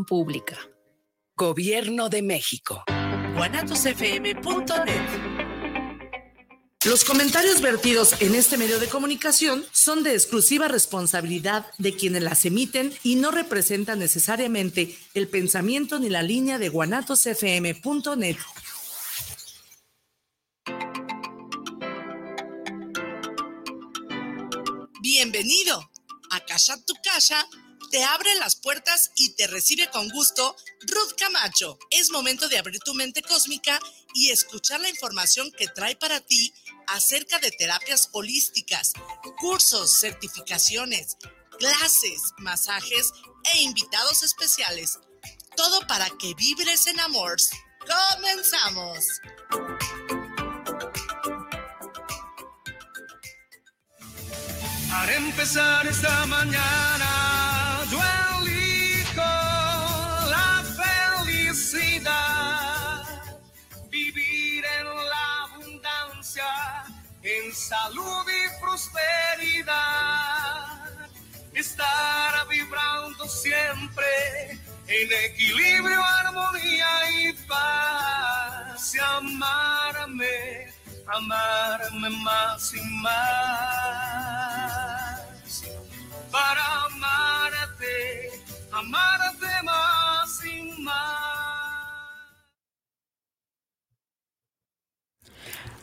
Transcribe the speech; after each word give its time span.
pública. 0.00 0.56
Gobierno 1.36 2.08
de 2.08 2.22
México. 2.22 2.82
guanatosfm.net 3.36 5.02
Los 6.86 7.04
comentarios 7.04 7.60
vertidos 7.60 8.20
en 8.22 8.34
este 8.34 8.56
medio 8.56 8.80
de 8.80 8.88
comunicación 8.88 9.64
son 9.72 10.02
de 10.02 10.14
exclusiva 10.14 10.68
responsabilidad 10.68 11.66
de 11.76 11.94
quienes 11.94 12.22
las 12.22 12.46
emiten 12.46 12.92
y 13.02 13.16
no 13.16 13.30
representan 13.30 13.98
necesariamente 13.98 14.96
el 15.12 15.28
pensamiento 15.28 15.98
ni 15.98 16.08
la 16.08 16.22
línea 16.22 16.58
de 16.58 16.70
guanatosfm.net. 16.70 18.36
Bienvenido 25.02 25.90
a 26.30 26.40
Casa 26.46 26.82
Tu 26.86 26.94
Casa. 27.04 27.46
Te 27.92 28.02
abre 28.04 28.34
las 28.36 28.56
puertas 28.56 29.10
y 29.16 29.34
te 29.34 29.46
recibe 29.46 29.86
con 29.90 30.08
gusto 30.08 30.56
Ruth 30.80 31.12
Camacho. 31.18 31.78
Es 31.90 32.08
momento 32.08 32.48
de 32.48 32.56
abrir 32.56 32.80
tu 32.80 32.94
mente 32.94 33.20
cósmica 33.20 33.78
y 34.14 34.30
escuchar 34.30 34.80
la 34.80 34.88
información 34.88 35.52
que 35.52 35.68
trae 35.68 35.94
para 35.96 36.18
ti 36.20 36.54
acerca 36.86 37.38
de 37.38 37.50
terapias 37.50 38.08
holísticas, 38.12 38.94
cursos, 39.38 40.00
certificaciones, 40.00 41.18
clases, 41.58 42.32
masajes 42.38 43.12
e 43.52 43.60
invitados 43.60 44.22
especiales. 44.22 44.98
Todo 45.54 45.86
para 45.86 46.08
que 46.18 46.32
vibres 46.32 46.86
en 46.86 46.98
amor. 46.98 47.36
¡Comenzamos! 48.14 49.04
Para 54.88 55.14
empezar 55.14 55.86
esta 55.86 56.24
mañana, 56.26 57.11
salud 67.72 68.26
y 68.28 68.42
prosperidad, 68.60 69.70
estar 71.54 72.48
vibrando 72.48 73.26
siempre 73.26 74.60
en 74.86 75.08
equilibrio, 75.30 76.04
armonía 76.04 77.10
y 77.20 77.32
paz, 77.48 78.94
y 78.94 78.98
amarme 78.98 80.72
amarme 81.06 82.10
más 82.10 82.74
y 82.74 82.80
más. 83.02 83.12
Para 86.30 86.84
amarte, 86.84 88.30
amarte 88.72 89.62
más 89.64 90.44
y 90.44 90.62
más. 90.82 91.21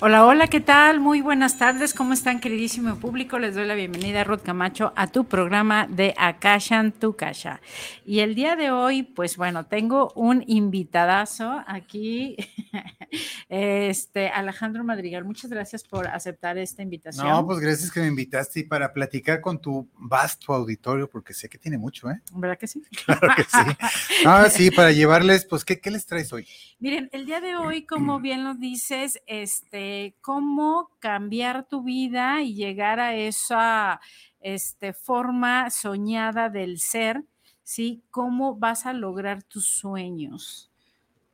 Hola, 0.01 0.25
hola, 0.25 0.47
¿qué 0.47 0.61
tal? 0.61 1.01
Muy 1.01 1.19
buenas 1.19 1.57
tardes, 1.57 1.93
¿cómo 1.93 2.13
están 2.13 2.39
queridísimo 2.39 2.95
público? 2.95 3.37
Les 3.37 3.53
doy 3.53 3.65
la 3.65 3.75
bienvenida, 3.75 4.23
Ruth 4.23 4.43
Camacho, 4.43 4.93
a 4.95 5.07
tu 5.07 5.25
programa 5.25 5.87
de 5.89 6.13
Akashan 6.17 6.93
Tu 6.93 7.17
Kasha. 7.17 7.59
Y 8.05 8.21
el 8.21 8.33
día 8.33 8.55
de 8.55 8.71
hoy, 8.71 9.03
pues 9.03 9.35
bueno, 9.35 9.65
tengo 9.65 10.13
un 10.15 10.45
invitadazo 10.47 11.65
aquí, 11.67 12.37
este 13.49 14.29
Alejandro 14.29 14.83
Madrigal. 14.83 15.25
Muchas 15.25 15.49
gracias 15.51 15.83
por 15.83 16.07
aceptar 16.07 16.57
esta 16.57 16.81
invitación. 16.81 17.27
No, 17.27 17.45
pues 17.45 17.59
gracias 17.59 17.91
que 17.91 17.99
me 17.99 18.07
invitaste 18.07 18.61
y 18.61 18.63
para 18.63 18.93
platicar 18.93 19.41
con 19.41 19.59
tu 19.59 19.89
vasto 19.93 20.53
auditorio, 20.53 21.09
porque 21.09 21.33
sé 21.33 21.49
que 21.49 21.57
tiene 21.57 21.77
mucho, 21.77 22.09
¿eh? 22.09 22.21
¿Verdad 22.33 22.57
que 22.57 22.67
sí? 22.67 22.81
Claro 23.05 23.27
que 23.35 23.43
sí. 23.43 23.87
Ah, 24.25 24.49
sí, 24.49 24.71
para 24.71 24.91
llevarles, 24.91 25.45
pues, 25.45 25.65
¿qué, 25.65 25.79
qué 25.79 25.91
les 25.91 26.05
traes 26.05 26.31
hoy? 26.33 26.47
Miren, 26.79 27.09
el 27.11 27.25
día 27.25 27.41
de 27.41 27.55
hoy, 27.55 27.85
como 27.85 28.19
bien 28.21 28.43
lo 28.43 28.55
dices, 28.55 29.21
este, 29.27 30.15
cómo 30.21 30.91
cambiar 30.99 31.67
tu 31.67 31.83
vida 31.83 32.41
y 32.41 32.53
llegar 32.53 32.99
a 32.99 33.15
esa 33.15 33.99
este, 34.39 34.93
forma 34.93 35.69
soñada 35.69 36.49
del 36.49 36.79
ser, 36.79 37.23
¿sí? 37.63 38.03
¿Cómo 38.11 38.55
vas 38.55 38.85
a 38.85 38.93
lograr 38.93 39.43
tus 39.43 39.67
sueños? 39.67 40.68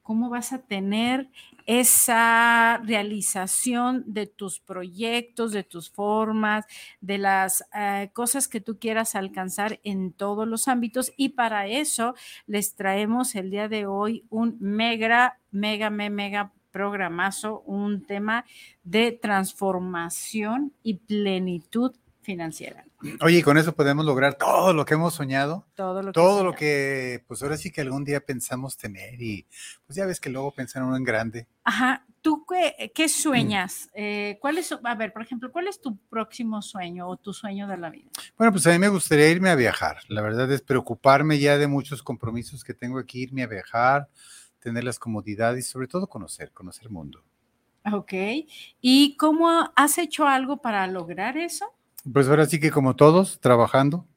¿Cómo 0.06 0.30
vas 0.30 0.54
a 0.54 0.60
tener 0.60 1.32
esa 1.66 2.78
realización 2.86 4.04
de 4.06 4.28
tus 4.28 4.60
proyectos, 4.60 5.52
de 5.52 5.64
tus 5.64 5.90
formas, 5.90 6.68
de 7.02 7.18
las 7.18 7.64
eh, 7.74 8.12
cosas 8.14 8.48
que 8.48 8.62
tú 8.62 8.78
quieras 8.78 9.16
alcanzar 9.16 9.80
en 9.84 10.14
todos 10.14 10.48
los 10.48 10.68
ámbitos? 10.68 11.12
Y 11.18 11.30
para 11.30 11.66
eso 11.66 12.14
les 12.46 12.76
traemos 12.76 13.34
el 13.34 13.50
día 13.50 13.68
de 13.68 13.88
hoy 13.88 14.26
un 14.30 14.58
mega, 14.60 15.40
mega, 15.50 15.90
mega, 15.90 16.10
mega 16.12 16.54
programazo, 16.70 17.62
un 17.62 18.04
tema 18.04 18.46
de 18.84 19.12
transformación 19.12 20.72
y 20.84 20.98
plenitud 20.98 21.96
financiera. 22.26 22.84
Oye, 23.22 23.38
y 23.38 23.42
con 23.44 23.58
eso 23.58 23.74
podemos 23.76 24.06
lograr 24.06 24.34
todo 24.34 24.74
lo 24.74 24.84
que 24.84 24.96
hemos 24.96 25.14
soñado, 25.14 25.66
Todo 25.76 26.02
lo 26.02 26.08
que, 26.08 26.14
todo 26.14 26.44
lo 26.44 26.54
que, 26.54 27.24
pues 27.28 27.42
ahora 27.44 27.56
sí 27.56 27.72
que 27.72 27.82
algún 27.82 28.04
día 28.04 28.20
pensamos 28.20 28.76
tener 28.76 29.22
y 29.22 29.46
pues 29.86 29.96
ya 29.96 30.06
ves 30.06 30.20
que 30.20 30.30
luego 30.30 30.52
piensan 30.52 30.84
uno 30.84 30.98
en 30.98 31.04
grande. 31.04 31.48
Ajá, 31.64 32.04
¿tú 32.22 32.46
qué, 32.46 32.92
qué 32.94 33.08
sueñas? 33.08 33.90
Eh, 33.94 34.38
¿Cuál 34.42 34.58
es, 34.58 34.72
a 34.72 34.96
ver, 34.96 35.14
por 35.14 35.22
ejemplo, 35.22 35.52
cuál 35.52 35.68
es 35.68 35.80
tu 35.80 35.96
próximo 36.10 36.62
sueño 36.62 37.08
o 37.08 37.16
tu 37.16 37.32
sueño 37.32 37.68
de 37.68 37.78
la 37.78 37.92
vida? 37.92 38.10
Bueno, 38.38 38.52
pues 38.52 38.66
a 38.66 38.72
mí 38.72 38.80
me 38.80 38.90
gustaría 38.90 39.30
irme 39.30 39.52
a 39.52 39.56
viajar. 39.56 40.00
La 40.08 40.22
verdad 40.22 40.52
es 40.52 40.62
preocuparme 40.62 41.38
ya 41.38 41.58
de 41.60 41.68
muchos 41.68 42.02
compromisos 42.02 42.64
que 42.64 42.74
tengo 42.74 42.98
aquí, 42.98 43.22
irme 43.22 43.44
a 43.44 43.48
viajar, 43.48 44.10
tener 44.60 44.84
las 44.84 44.98
comodidades 44.98 45.68
y 45.68 45.70
sobre 45.70 45.88
todo 45.88 46.08
conocer, 46.08 46.52
conocer 46.52 46.86
el 46.88 46.92
mundo. 46.92 47.24
Ok, 47.94 48.14
¿y 48.82 49.16
cómo 49.16 49.72
has 49.76 50.00
hecho 50.00 50.28
algo 50.28 50.58
para 50.58 50.88
lograr 50.88 51.38
eso? 51.38 51.72
Pues 52.12 52.28
ahora 52.28 52.46
sí 52.46 52.60
que 52.60 52.72
como 52.72 52.96
todos, 52.96 53.40
trabajando. 53.40 54.08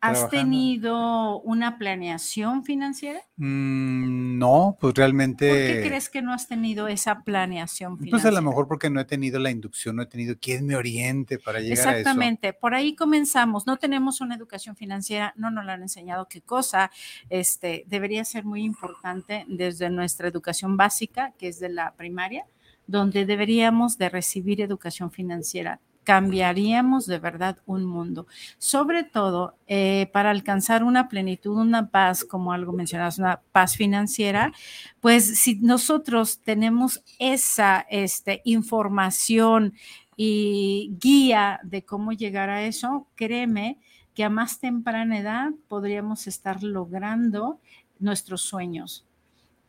¿Has 0.00 0.28
Trabajando. 0.28 0.50
tenido 0.50 1.40
una 1.40 1.78
planeación 1.78 2.62
financiera? 2.62 3.22
Mm, 3.36 4.36
no, 4.38 4.76
pues 4.78 4.92
realmente... 4.92 5.48
¿Por 5.48 5.56
qué 5.56 5.88
crees 5.88 6.10
que 6.10 6.20
no 6.20 6.34
has 6.34 6.46
tenido 6.46 6.88
esa 6.88 7.22
planeación 7.22 7.96
financiera? 7.96 8.22
Pues 8.22 8.26
a 8.26 8.30
lo 8.30 8.46
mejor 8.46 8.68
porque 8.68 8.90
no 8.90 9.00
he 9.00 9.06
tenido 9.06 9.38
la 9.38 9.50
inducción, 9.50 9.96
no 9.96 10.02
he 10.02 10.06
tenido 10.06 10.36
quien 10.38 10.66
me 10.66 10.76
oriente 10.76 11.38
para 11.38 11.60
llegar 11.60 11.78
a 11.78 11.80
eso. 11.80 11.98
Exactamente, 12.00 12.52
por 12.52 12.74
ahí 12.74 12.94
comenzamos. 12.94 13.66
No 13.66 13.78
tenemos 13.78 14.20
una 14.20 14.34
educación 14.34 14.76
financiera, 14.76 15.32
no 15.36 15.50
nos 15.50 15.64
la 15.64 15.72
han 15.72 15.82
enseñado 15.82 16.28
qué 16.28 16.42
cosa. 16.42 16.90
Este 17.30 17.84
debería 17.86 18.26
ser 18.26 18.44
muy 18.44 18.62
importante 18.62 19.46
desde 19.48 19.88
nuestra 19.88 20.28
educación 20.28 20.76
básica, 20.76 21.32
que 21.38 21.48
es 21.48 21.60
de 21.60 21.70
la 21.70 21.94
primaria, 21.94 22.44
donde 22.86 23.24
deberíamos 23.24 23.96
de 23.96 24.10
recibir 24.10 24.60
educación 24.60 25.10
financiera. 25.10 25.80
Cambiaríamos 26.04 27.06
de 27.06 27.18
verdad 27.18 27.58
un 27.66 27.84
mundo, 27.84 28.26
sobre 28.58 29.04
todo 29.04 29.56
eh, 29.66 30.08
para 30.12 30.30
alcanzar 30.30 30.84
una 30.84 31.08
plenitud, 31.08 31.56
una 31.56 31.90
paz, 31.90 32.24
como 32.24 32.52
algo 32.52 32.72
mencionas, 32.72 33.18
una 33.18 33.40
paz 33.52 33.76
financiera, 33.76 34.52
pues 35.00 35.40
si 35.40 35.56
nosotros 35.56 36.40
tenemos 36.40 37.02
esa 37.18 37.86
este, 37.90 38.42
información 38.44 39.74
y 40.16 40.96
guía 41.00 41.60
de 41.64 41.84
cómo 41.84 42.12
llegar 42.12 42.50
a 42.50 42.62
eso, 42.64 43.08
créeme 43.14 43.78
que 44.14 44.24
a 44.24 44.30
más 44.30 44.60
temprana 44.60 45.18
edad 45.18 45.50
podríamos 45.68 46.26
estar 46.26 46.62
logrando 46.62 47.58
nuestros 47.98 48.42
sueños. 48.42 49.06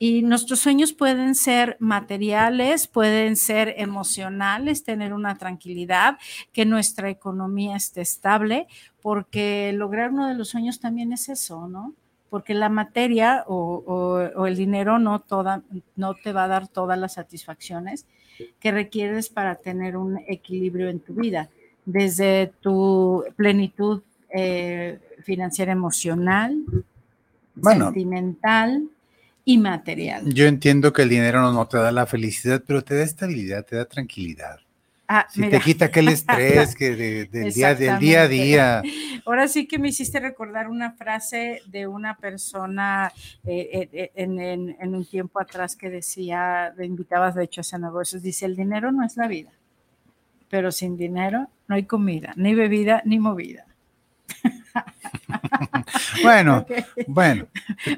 Y 0.07 0.21
nuestros 0.21 0.59
sueños 0.59 0.93
pueden 0.93 1.33
ser 1.33 1.77
materiales, 1.79 2.87
pueden 2.87 3.35
ser 3.35 3.73
emocionales, 3.77 4.83
tener 4.83 5.13
una 5.15 5.35
tranquilidad, 5.35 6.17
que 6.53 6.63
nuestra 6.63 7.09
economía 7.09 7.75
esté 7.75 8.01
estable, 8.01 8.67
porque 9.01 9.73
lograr 9.73 10.11
uno 10.11 10.27
de 10.27 10.35
los 10.35 10.49
sueños 10.49 10.79
también 10.79 11.11
es 11.11 11.27
eso, 11.29 11.67
¿no? 11.67 11.93
Porque 12.29 12.53
la 12.53 12.69
materia 12.69 13.45
o, 13.47 13.55
o- 13.83 14.41
o 14.41 14.45
el 14.45 14.55
dinero 14.55 14.99
no, 14.99 15.21
toda, 15.21 15.63
no 15.95 16.13
te 16.13 16.33
va 16.33 16.43
a 16.43 16.47
dar 16.49 16.67
todas 16.67 16.99
las 16.99 17.13
satisfacciones 17.13 18.05
que 18.59 18.71
requieres 18.71 19.29
para 19.29 19.55
tener 19.55 19.97
un 19.97 20.19
equilibrio 20.27 20.89
en 20.89 20.99
tu 20.99 21.15
vida, 21.15 21.49
desde 21.83 22.53
tu 22.61 23.23
plenitud 23.35 24.03
eh, 24.29 24.99
financiera 25.23 25.71
emocional, 25.71 26.61
Bueno. 27.55 27.85
sentimental 27.85 28.89
y 29.45 29.57
material. 29.59 30.33
Yo 30.33 30.45
entiendo 30.47 30.91
que 30.91 31.03
el 31.03 31.09
dinero 31.09 31.39
no, 31.41 31.53
no 31.53 31.67
te 31.67 31.77
da 31.77 31.91
la 31.91 32.05
felicidad, 32.07 32.63
pero 32.65 32.83
te 32.83 32.95
da 32.95 33.03
estabilidad, 33.03 33.63
te 33.65 33.75
da 33.77 33.85
tranquilidad. 33.85 34.59
Ah, 35.07 35.27
Si 35.29 35.41
mira, 35.41 35.59
te 35.59 35.63
quita 35.63 35.85
aquel 35.85 36.07
estrés 36.07 36.73
que 36.73 36.95
de- 36.95 37.25
del, 37.31 37.53
día, 37.53 37.75
del 37.75 37.99
día 37.99 38.21
a 38.23 38.27
día. 38.27 38.83
Ahora 39.23 39.47
sí 39.47 39.67
que 39.67 39.77
me 39.77 39.89
hiciste 39.89 40.19
recordar 40.19 40.67
una 40.67 40.93
frase 40.93 41.61
de 41.67 41.85
una 41.85 42.17
persona 42.17 43.13
eh, 43.45 43.87
eh, 43.93 44.11
en, 44.15 44.39
en- 44.39 44.75
en 44.79 44.95
un 44.95 45.05
tiempo 45.05 45.39
atrás 45.39 45.75
que 45.75 45.91
decía, 45.91 46.73
le 46.75 46.87
invitabas 46.87 47.35
de 47.35 47.43
hecho 47.43 47.59
a 47.59 47.61
hacer 47.61 47.79
negocios, 47.79 48.23
dice, 48.23 48.47
el 48.47 48.55
dinero 48.55 48.91
no 48.91 49.05
es 49.05 49.15
la 49.15 49.27
vida, 49.27 49.51
pero 50.49 50.71
sin 50.71 50.97
dinero 50.97 51.49
no 51.67 51.75
hay 51.75 51.83
comida, 51.83 52.33
ni 52.35 52.55
bebida, 52.55 53.03
ni 53.05 53.19
movida. 53.19 53.67
bueno, 56.23 56.65
bueno, 57.07 57.47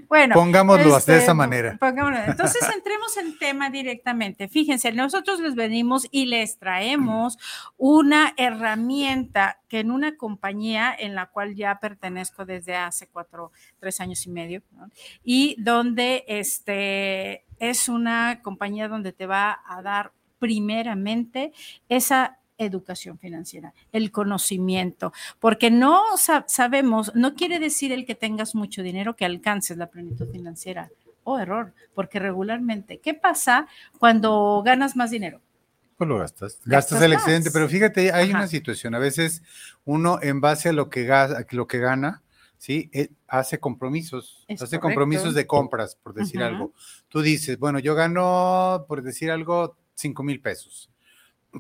Bueno, 0.08 0.34
pongámoslo 0.36 0.92
de 0.92 0.98
este, 0.98 1.18
esa 1.18 1.34
manera. 1.34 1.78
pongámoslo. 1.80 2.18
Entonces, 2.26 2.62
entremos 2.76 3.18
en 3.18 3.38
tema 3.38 3.70
directamente. 3.70 4.48
Fíjense, 4.48 4.92
nosotros 4.92 5.40
les 5.40 5.56
venimos 5.56 6.08
y 6.12 6.26
les 6.26 6.58
traemos 6.58 7.38
una 7.78 8.34
herramienta 8.38 9.60
que 9.68 9.80
en 9.80 9.92
una 9.92 10.18
compañía 10.18 10.96
en 10.98 11.16
la 11.16 11.28
cual 11.28 11.56
ya 11.56 11.80
pertenezco 11.80 12.46
desde 12.46 12.76
hace 12.76 13.08
cuatro, 13.08 13.52
tres 13.80 14.00
años 14.00 14.26
y 14.26 14.30
medio, 14.30 14.62
¿no? 14.72 14.90
y 15.24 15.56
donde 15.60 16.24
este 16.28 17.46
es 17.60 17.90
una 17.90 18.42
compañía 18.42 18.88
donde 18.88 19.12
te 19.12 19.26
va 19.26 19.60
a 19.68 19.82
dar 19.82 20.12
primeramente 20.40 21.52
esa 21.90 22.38
educación 22.58 23.18
financiera, 23.20 23.74
el 23.92 24.12
conocimiento, 24.12 25.14
porque 25.40 25.70
no 25.72 26.04
sa- 26.18 26.46
sabemos, 26.48 27.12
no 27.16 27.36
quiere 27.36 27.60
decir 27.60 27.92
el 27.92 28.06
que 28.06 28.16
tengas 28.16 28.56
mucho 28.56 28.82
dinero 28.84 29.16
que 29.16 29.26
alcances 29.26 29.78
la 29.78 29.88
plenitud 29.88 30.28
financiera. 30.32 30.90
Oh, 31.24 31.38
error, 31.40 31.74
porque 31.94 32.20
regularmente, 32.20 33.00
¿qué 33.00 33.14
pasa 33.14 33.68
cuando 34.00 34.62
ganas 34.66 34.96
más 34.96 35.12
dinero? 35.12 35.42
Pues 35.98 36.08
lo 36.08 36.20
gastas. 36.20 36.54
Gastas 36.64 36.70
Gastas 37.00 37.02
el 37.02 37.14
más. 37.14 37.22
excedente, 37.24 37.52
pero 37.52 37.68
fíjate, 37.68 38.12
hay 38.12 38.30
Ajá. 38.30 38.38
una 38.40 38.48
situación. 38.48 38.96
A 38.96 39.00
veces 39.00 39.42
uno, 39.84 40.20
en 40.22 40.40
base 40.42 40.70
a 40.70 40.74
lo 40.74 40.90
que, 40.90 41.12
a 41.12 41.46
lo 41.52 41.68
que 41.68 41.80
gana, 41.80 42.22
¿sí? 42.58 42.90
Eh, 42.94 43.10
hace 43.28 43.60
compromisos. 43.60 44.46
Es 44.48 44.62
hace 44.62 44.78
correcto. 44.78 44.82
compromisos 44.82 45.34
de 45.34 45.46
compras, 45.48 45.96
por 46.02 46.14
decir 46.14 46.42
algo. 46.44 46.72
Tú 47.10 47.22
dices, 47.22 47.58
bueno, 47.60 47.80
yo 47.80 47.94
gano, 47.96 48.86
por 48.88 49.02
decir 49.02 49.30
algo, 49.32 49.76
5 49.96 50.24
mil 50.24 50.40
pesos. 50.40 50.90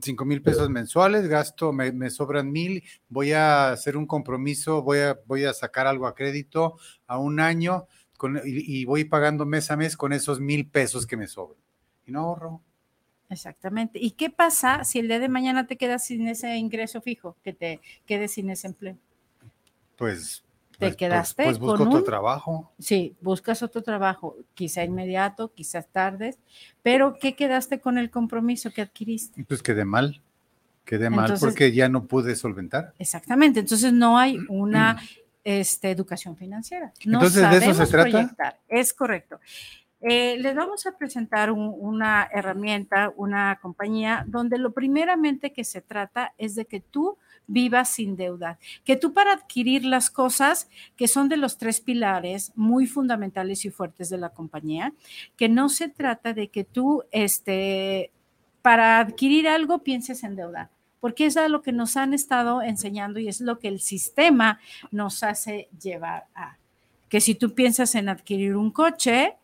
5 0.02 0.26
mil 0.26 0.42
pesos 0.42 0.70
mensuales, 0.70 1.28
gasto, 1.28 1.72
me, 1.74 1.92
me 1.92 2.10
sobran 2.10 2.52
mil, 2.52 2.84
voy 3.10 3.32
a 3.34 3.72
hacer 3.72 3.98
un 3.98 4.06
compromiso, 4.08 4.82
voy 4.82 5.00
a, 5.00 5.20
voy 5.26 5.46
a 5.46 5.54
sacar 5.54 5.88
algo 5.88 6.08
a 6.08 6.16
crédito 6.16 6.78
a 7.08 7.18
un 7.20 7.40
año 7.40 7.88
con- 8.18 8.38
y, 8.46 8.80
y 8.82 8.86
voy 8.86 9.04
pagando 9.06 9.46
mes 9.46 9.70
a 9.72 9.78
mes 9.78 9.96
con 9.98 10.14
esos 10.14 10.40
mil 10.40 10.68
pesos 10.70 11.06
que 11.06 11.18
me 11.18 11.28
sobran. 11.28 11.60
Y 12.06 12.12
no 12.12 12.22
ahorro. 12.22 12.62
Exactamente. 13.30 14.00
¿Y 14.02 14.12
qué 14.12 14.30
pasa 14.30 14.84
si 14.86 15.00
el 15.00 15.08
día 15.10 15.20
de 15.20 15.28
mañana 15.30 15.68
te 15.68 15.76
quedas 15.76 16.06
sin 16.06 16.28
ese 16.28 16.56
ingreso 16.56 17.02
fijo, 17.02 17.36
que 17.44 17.52
te 17.54 17.82
quedes 18.06 18.32
sin 18.32 18.50
ese 18.50 18.68
empleo? 18.68 18.98
Pues, 19.98 20.44
Te 20.78 20.86
pues, 20.86 20.92
pues- 20.92 20.98
quedaste 20.98 21.44
pues 21.46 21.58
busco 21.60 21.78
con 21.78 21.88
otro 21.88 22.00
un- 22.00 22.06
trabajo. 22.06 22.72
Sí, 22.78 23.16
buscas 23.22 23.64
otro 23.64 23.82
trabajo, 23.82 24.36
quizá 24.54 24.84
inmediato, 24.84 25.52
quizás 25.54 25.88
tardes, 25.88 26.38
pero 26.84 27.18
¿qué 27.20 27.36
quedaste 27.36 27.80
con 27.80 27.98
el 27.98 28.12
compromiso 28.12 28.72
que 28.72 28.82
adquiriste? 28.84 29.44
Pues 29.46 29.64
quedé 29.64 29.86
mal, 29.86 30.22
quedé 30.86 31.10
mal 31.10 31.26
Entonces- 31.26 31.44
porque 31.48 31.72
ya 31.72 31.90
no 31.90 32.06
pude 32.06 32.36
solventar. 32.36 32.94
Exactamente, 33.00 33.62
entonces 33.62 33.92
no 33.92 34.18
hay 34.20 34.38
una 34.50 35.02
este, 35.44 35.90
educación 35.92 36.36
financiera. 36.36 36.92
No 37.06 37.20
Entonces, 37.20 37.42
¿de 37.50 37.58
eso 37.58 37.74
se 37.74 37.74
sabemos 37.86 37.90
trata? 37.90 38.10
proyectar, 38.12 38.60
Es 38.68 38.94
correcto. 38.94 39.40
Eh, 40.02 40.38
les 40.40 40.54
vamos 40.54 40.86
a 40.86 40.92
presentar 40.96 41.52
un- 41.52 41.74
una 41.80 42.28
herramienta, 42.32 43.12
una 43.16 43.58
compañía, 43.62 44.26
donde 44.28 44.58
lo 44.60 44.72
primeramente 44.74 45.54
que 45.54 45.64
se 45.64 45.82
trata 45.82 46.34
es 46.38 46.54
de 46.54 46.66
que 46.66 46.82
tú 46.82 47.18
vivas 47.48 47.90
sin 47.90 48.16
deuda, 48.16 48.60
que 48.84 48.96
tú 48.96 49.14
para 49.14 49.34
adquirir 49.34 49.86
las 49.86 50.10
cosas 50.10 50.70
que 50.96 51.08
son 51.08 51.30
de 51.30 51.38
los 51.38 51.58
tres 51.58 51.80
pilares 51.80 52.52
muy 52.56 52.86
fundamentales 52.86 53.66
y 53.66 53.70
fuertes 53.70 54.10
de 54.10 54.18
la 54.18 54.30
compañía, 54.30 54.94
que 55.36 55.50
no 55.50 55.70
se 55.70 55.90
trata 55.90 56.34
de 56.34 56.50
que 56.50 56.64
tú, 56.64 57.04
este, 57.12 58.12
para 58.62 59.00
adquirir 59.00 59.48
algo 59.48 59.80
pienses 59.84 60.24
en 60.24 60.36
deuda, 60.36 60.70
porque 61.00 61.26
es 61.26 61.38
a 61.38 61.48
lo 61.48 61.62
que 61.62 61.72
nos 61.72 61.96
han 61.96 62.14
estado 62.14 62.62
enseñando 62.62 63.20
y 63.20 63.28
es 63.28 63.40
lo 63.40 63.60
que 63.60 63.70
el 63.70 63.80
sistema 63.80 64.60
nos 64.92 65.24
hace 65.24 65.70
llevar 65.82 66.26
a. 66.36 66.58
Que 67.08 67.22
si 67.22 67.36
tú 67.36 67.56
piensas 67.56 67.96
en 67.96 68.10
adquirir 68.10 68.58
un 68.58 68.72
coche, 68.72 69.38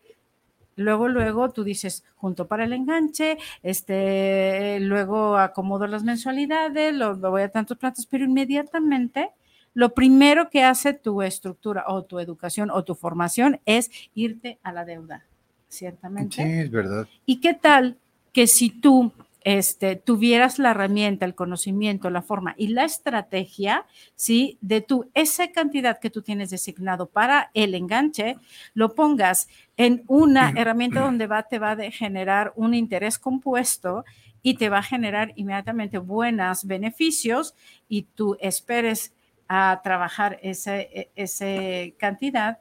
luego, 0.76 1.08
luego 1.08 1.50
tú 1.50 1.64
dices, 1.64 2.04
junto 2.16 2.48
para 2.48 2.66
el 2.66 2.74
enganche, 2.74 3.38
este, 3.62 4.80
luego 4.82 5.38
acomodo 5.38 5.88
las 5.88 6.04
mensualidades, 6.04 6.94
lo, 6.94 7.14
lo 7.14 7.32
voy 7.32 7.44
a 7.44 7.50
tantos 7.50 7.78
platos, 7.78 8.06
pero 8.06 8.26
inmediatamente 8.26 9.32
lo 9.74 9.94
primero 9.94 10.50
que 10.50 10.64
hace 10.64 10.94
tu 10.94 11.22
estructura 11.22 11.86
o 11.88 12.04
tu 12.04 12.20
educación 12.20 12.70
o 12.70 12.84
tu 12.84 12.96
formación 12.96 13.60
es 13.66 13.90
irte 14.14 14.60
a 14.64 14.72
la 14.72 14.86
deuda, 14.86 15.26
ciertamente. 15.68 16.36
Sí, 16.36 16.42
es 16.44 16.72
verdad. 16.72 17.08
¿Y 17.26 17.42
qué 17.42 17.54
tal 17.54 17.98
que 18.32 18.48
si 18.48 18.70
tú 18.70 19.12
este, 19.44 19.96
tuvieras 19.96 20.60
la 20.60 20.72
herramienta, 20.72 21.26
el 21.26 21.36
conocimiento, 21.36 22.10
la 22.10 22.22
forma 22.22 22.56
y 22.58 22.68
la 22.70 22.86
estrategia, 22.86 23.86
¿sí? 24.16 24.58
De 24.62 24.82
tu, 24.82 25.10
esa 25.14 25.52
cantidad 25.52 26.00
que 26.00 26.10
tú 26.10 26.22
tienes 26.22 26.50
designado 26.50 27.08
para 27.08 27.52
el 27.54 27.76
enganche, 27.76 28.38
lo 28.74 28.96
pongas 28.96 29.48
en 29.76 30.04
una 30.08 30.54
herramienta 30.56 31.02
donde 31.02 31.28
va, 31.28 31.44
te 31.44 31.60
va 31.60 31.72
a 31.72 31.92
generar 31.92 32.54
un 32.56 32.74
interés 32.74 33.20
compuesto 33.20 34.06
y 34.42 34.56
te 34.56 34.70
va 34.70 34.80
a 34.80 34.84
generar 34.84 35.34
inmediatamente 35.36 35.98
buenos 35.98 36.66
beneficios 36.66 37.56
y 37.90 38.04
tú 38.04 38.38
esperes 38.40 39.14
a 39.48 39.82
trabajar 39.84 40.40
ese, 40.42 41.12
ese 41.16 41.96
cantidad 41.98 42.60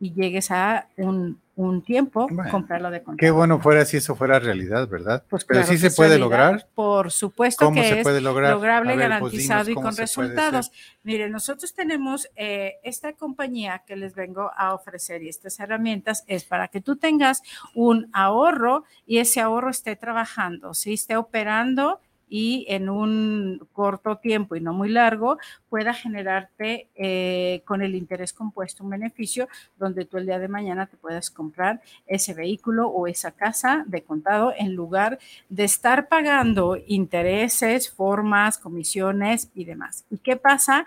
y 0.00 0.12
llegues 0.14 0.50
a 0.50 0.88
un, 0.96 1.41
un 1.54 1.82
tiempo 1.82 2.28
Bueno, 2.30 2.50
comprarlo 2.50 2.90
de 2.90 3.02
contado. 3.02 3.18
Qué 3.18 3.30
bueno 3.30 3.60
fuera 3.60 3.84
si 3.84 3.98
eso 3.98 4.14
fuera 4.16 4.38
realidad, 4.38 4.88
¿verdad? 4.88 5.22
Pues 5.28 5.44
Pero 5.44 5.60
claro 5.60 5.72
sí 5.72 5.78
se 5.78 5.90
puede 5.94 6.10
realidad. 6.16 6.24
lograr. 6.26 6.68
Por 6.74 7.10
supuesto 7.10 7.66
¿Cómo 7.66 7.74
que 7.80 7.88
se 7.88 7.98
es 7.98 8.02
puede 8.02 8.20
lograr? 8.22 8.52
lograble, 8.52 8.94
pues, 8.94 8.98
garantizado 8.98 9.64
dinos 9.64 9.80
y 9.80 9.82
con 9.84 9.96
resultados. 9.96 10.72
Miren, 11.02 11.30
nosotros 11.30 11.74
tenemos 11.74 12.28
eh, 12.36 12.74
esta 12.82 13.12
compañía 13.12 13.82
que 13.86 13.96
les 13.96 14.14
vengo 14.14 14.50
a 14.56 14.74
ofrecer 14.74 15.22
y 15.22 15.28
estas 15.28 15.60
herramientas 15.60 16.24
es 16.26 16.44
para 16.44 16.68
que 16.68 16.80
tú 16.80 16.96
tengas 16.96 17.42
un 17.74 18.08
ahorro 18.12 18.84
y 19.06 19.18
ese 19.18 19.40
ahorro 19.40 19.70
esté 19.70 19.94
trabajando, 19.96 20.72
¿sí? 20.74 20.94
esté 20.94 21.16
operando 21.16 22.00
y 22.34 22.64
en 22.70 22.88
un 22.88 23.68
corto 23.74 24.16
tiempo 24.16 24.56
y 24.56 24.60
no 24.62 24.72
muy 24.72 24.88
largo 24.88 25.36
pueda 25.68 25.92
generarte 25.92 26.88
eh, 26.94 27.60
con 27.66 27.82
el 27.82 27.94
interés 27.94 28.32
compuesto 28.32 28.82
un 28.82 28.88
beneficio 28.88 29.48
donde 29.78 30.06
tú 30.06 30.16
el 30.16 30.24
día 30.24 30.38
de 30.38 30.48
mañana 30.48 30.86
te 30.86 30.96
puedas 30.96 31.30
comprar 31.30 31.82
ese 32.06 32.32
vehículo 32.32 32.88
o 32.88 33.06
esa 33.06 33.32
casa 33.32 33.84
de 33.86 34.02
contado 34.02 34.54
en 34.56 34.74
lugar 34.74 35.18
de 35.50 35.64
estar 35.64 36.08
pagando 36.08 36.78
intereses, 36.86 37.90
formas, 37.90 38.56
comisiones 38.56 39.50
y 39.54 39.66
demás. 39.66 40.06
¿Y 40.10 40.16
qué 40.16 40.36
pasa? 40.36 40.86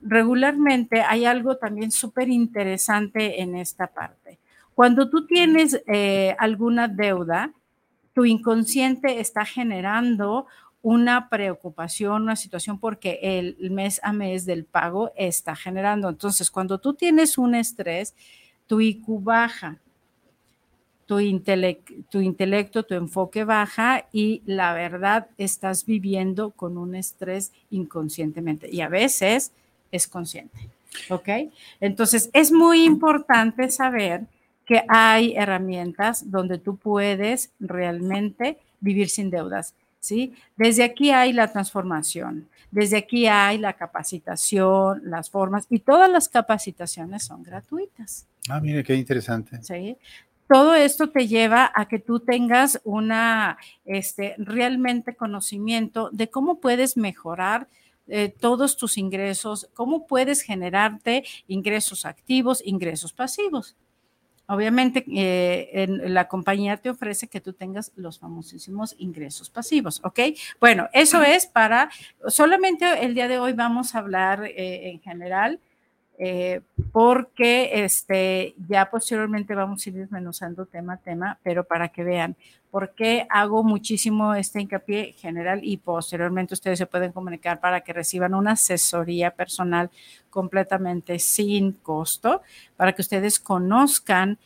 Regularmente 0.00 1.02
hay 1.02 1.26
algo 1.26 1.58
también 1.58 1.90
súper 1.90 2.30
interesante 2.30 3.42
en 3.42 3.54
esta 3.54 3.86
parte. 3.88 4.38
Cuando 4.74 5.10
tú 5.10 5.26
tienes 5.26 5.82
eh, 5.86 6.34
alguna 6.38 6.88
deuda, 6.88 7.52
tu 8.16 8.24
inconsciente 8.24 9.20
está 9.20 9.44
generando 9.44 10.46
una 10.86 11.28
preocupación, 11.28 12.22
una 12.22 12.36
situación 12.36 12.78
porque 12.78 13.18
el 13.20 13.72
mes 13.72 13.98
a 14.04 14.12
mes 14.12 14.46
del 14.46 14.64
pago 14.64 15.10
está 15.16 15.56
generando. 15.56 16.08
Entonces, 16.08 16.48
cuando 16.48 16.78
tú 16.78 16.94
tienes 16.94 17.38
un 17.38 17.56
estrés, 17.56 18.14
tu 18.68 18.80
IQ 18.80 19.20
baja, 19.20 19.80
tu, 21.04 21.16
tu 22.08 22.20
intelecto, 22.20 22.84
tu 22.84 22.94
enfoque 22.94 23.42
baja 23.42 24.06
y 24.12 24.42
la 24.46 24.74
verdad 24.74 25.26
estás 25.38 25.84
viviendo 25.84 26.52
con 26.52 26.78
un 26.78 26.94
estrés 26.94 27.50
inconscientemente 27.70 28.70
y 28.70 28.80
a 28.80 28.88
veces 28.88 29.50
es 29.90 30.06
consciente. 30.06 30.70
¿Ok? 31.10 31.28
Entonces 31.80 32.30
es 32.32 32.52
muy 32.52 32.84
importante 32.84 33.72
saber 33.72 34.28
que 34.64 34.84
hay 34.88 35.34
herramientas 35.34 36.30
donde 36.30 36.58
tú 36.58 36.76
puedes 36.76 37.50
realmente 37.58 38.58
vivir 38.78 39.08
sin 39.08 39.30
deudas. 39.30 39.74
¿Sí? 40.06 40.32
Desde 40.56 40.84
aquí 40.84 41.10
hay 41.10 41.32
la 41.32 41.50
transformación, 41.50 42.48
desde 42.70 42.98
aquí 42.98 43.26
hay 43.26 43.58
la 43.58 43.72
capacitación, 43.72 45.00
las 45.02 45.30
formas 45.30 45.66
y 45.68 45.80
todas 45.80 46.08
las 46.08 46.28
capacitaciones 46.28 47.24
son 47.24 47.42
gratuitas. 47.42 48.28
Ah, 48.48 48.60
mire, 48.60 48.84
qué 48.84 48.94
interesante. 48.94 49.60
¿sí? 49.64 49.96
Todo 50.46 50.76
esto 50.76 51.10
te 51.10 51.26
lleva 51.26 51.72
a 51.74 51.88
que 51.88 51.98
tú 51.98 52.20
tengas 52.20 52.80
una, 52.84 53.58
este, 53.84 54.36
realmente 54.38 55.16
conocimiento 55.16 56.08
de 56.12 56.30
cómo 56.30 56.60
puedes 56.60 56.96
mejorar 56.96 57.66
eh, 58.06 58.28
todos 58.28 58.76
tus 58.76 58.98
ingresos, 58.98 59.68
cómo 59.74 60.06
puedes 60.06 60.42
generarte 60.42 61.24
ingresos 61.48 62.06
activos, 62.06 62.62
ingresos 62.64 63.12
pasivos. 63.12 63.74
Obviamente, 64.48 65.04
eh, 65.08 65.70
en 65.72 66.14
la 66.14 66.28
compañía 66.28 66.76
te 66.76 66.90
ofrece 66.90 67.26
que 67.26 67.40
tú 67.40 67.52
tengas 67.52 67.92
los 67.96 68.20
famosísimos 68.20 68.94
ingresos 68.98 69.50
pasivos, 69.50 70.00
¿ok? 70.04 70.20
Bueno, 70.60 70.88
eso 70.92 71.22
es 71.22 71.46
para, 71.46 71.90
solamente 72.28 73.04
el 73.04 73.14
día 73.14 73.26
de 73.26 73.38
hoy 73.38 73.54
vamos 73.54 73.94
a 73.94 73.98
hablar 73.98 74.44
eh, 74.44 74.90
en 74.90 75.00
general 75.00 75.60
eh, 76.18 76.62
porque 76.92 77.84
este, 77.84 78.54
ya 78.68 78.90
posteriormente 78.90 79.54
vamos 79.54 79.84
a 79.86 79.90
ir 79.90 79.96
desmenuzando 79.96 80.64
tema 80.64 80.94
a 80.94 80.96
tema, 80.96 81.38
pero 81.42 81.64
para 81.64 81.88
que 81.88 82.04
vean 82.04 82.36
por 82.70 82.94
qué 82.94 83.26
hago 83.30 83.62
muchísimo 83.64 84.34
este 84.34 84.60
hincapié 84.60 85.12
general 85.18 85.60
y 85.62 85.76
posteriormente 85.76 86.54
ustedes 86.54 86.78
se 86.78 86.86
pueden 86.86 87.12
comunicar 87.12 87.60
para 87.60 87.82
que 87.82 87.92
reciban 87.92 88.34
una 88.34 88.52
asesoría 88.52 89.30
personal 89.30 89.90
completamente 90.30 91.18
sin 91.18 91.72
costo, 91.72 92.42
para 92.76 92.92
que 92.92 93.02
ustedes 93.02 93.38
conozcan 93.38 94.38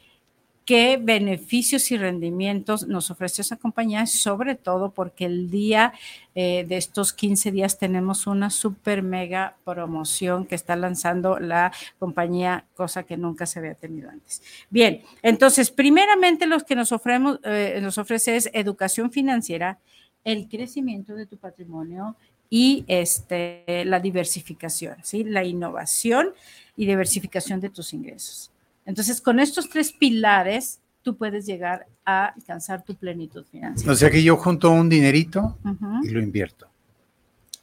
qué 0.71 1.01
beneficios 1.03 1.91
y 1.91 1.97
rendimientos 1.97 2.87
nos 2.87 3.11
ofrece 3.11 3.43
esa 3.43 3.57
compañía, 3.57 4.07
sobre 4.07 4.55
todo 4.55 4.93
porque 4.93 5.25
el 5.25 5.51
día 5.51 5.93
eh, 6.37 6.65
de 6.65 6.77
estos 6.77 7.13
15 7.13 7.51
días 7.51 7.77
tenemos 7.77 8.29
una 8.29 8.51
super 8.51 9.03
mega 9.03 9.57
promoción 9.65 10.47
que 10.47 10.55
está 10.55 10.77
lanzando 10.77 11.41
la 11.41 11.73
compañía, 11.99 12.67
cosa 12.77 13.03
que 13.03 13.17
nunca 13.17 13.47
se 13.47 13.59
había 13.59 13.75
tenido 13.75 14.11
antes. 14.11 14.43
Bien, 14.71 15.03
entonces, 15.23 15.73
primeramente 15.73 16.47
lo 16.47 16.61
que 16.61 16.77
nos, 16.77 16.93
ofrecemos, 16.93 17.41
eh, 17.43 17.81
nos 17.83 17.99
ofrece 17.99 18.37
es 18.37 18.49
educación 18.53 19.11
financiera, 19.11 19.81
el 20.23 20.49
crecimiento 20.49 21.17
de 21.17 21.27
tu 21.27 21.37
patrimonio 21.37 22.15
y 22.49 22.85
este, 22.87 23.65
la 23.87 23.99
diversificación, 23.99 24.99
¿sí? 25.03 25.25
la 25.25 25.43
innovación 25.43 26.33
y 26.77 26.87
diversificación 26.87 27.59
de 27.59 27.71
tus 27.71 27.93
ingresos. 27.93 28.53
Entonces, 28.87 29.21
con 29.21 29.41
estos 29.41 29.69
tres 29.69 29.93
pilares, 29.93 30.81
tú 31.03 31.17
puedes 31.17 31.47
llegar 31.47 31.87
a 32.05 32.27
alcanzar 32.27 32.85
tu 32.85 32.95
plenitud 32.95 33.45
financiera. 33.51 33.93
O 33.93 33.97
sea 33.97 34.11
que 34.11 34.23
yo 34.23 34.37
junto 34.37 34.71
un 34.71 34.89
dinerito 34.89 35.59
y 36.03 36.09
lo 36.09 36.21
invierto. 36.21 36.67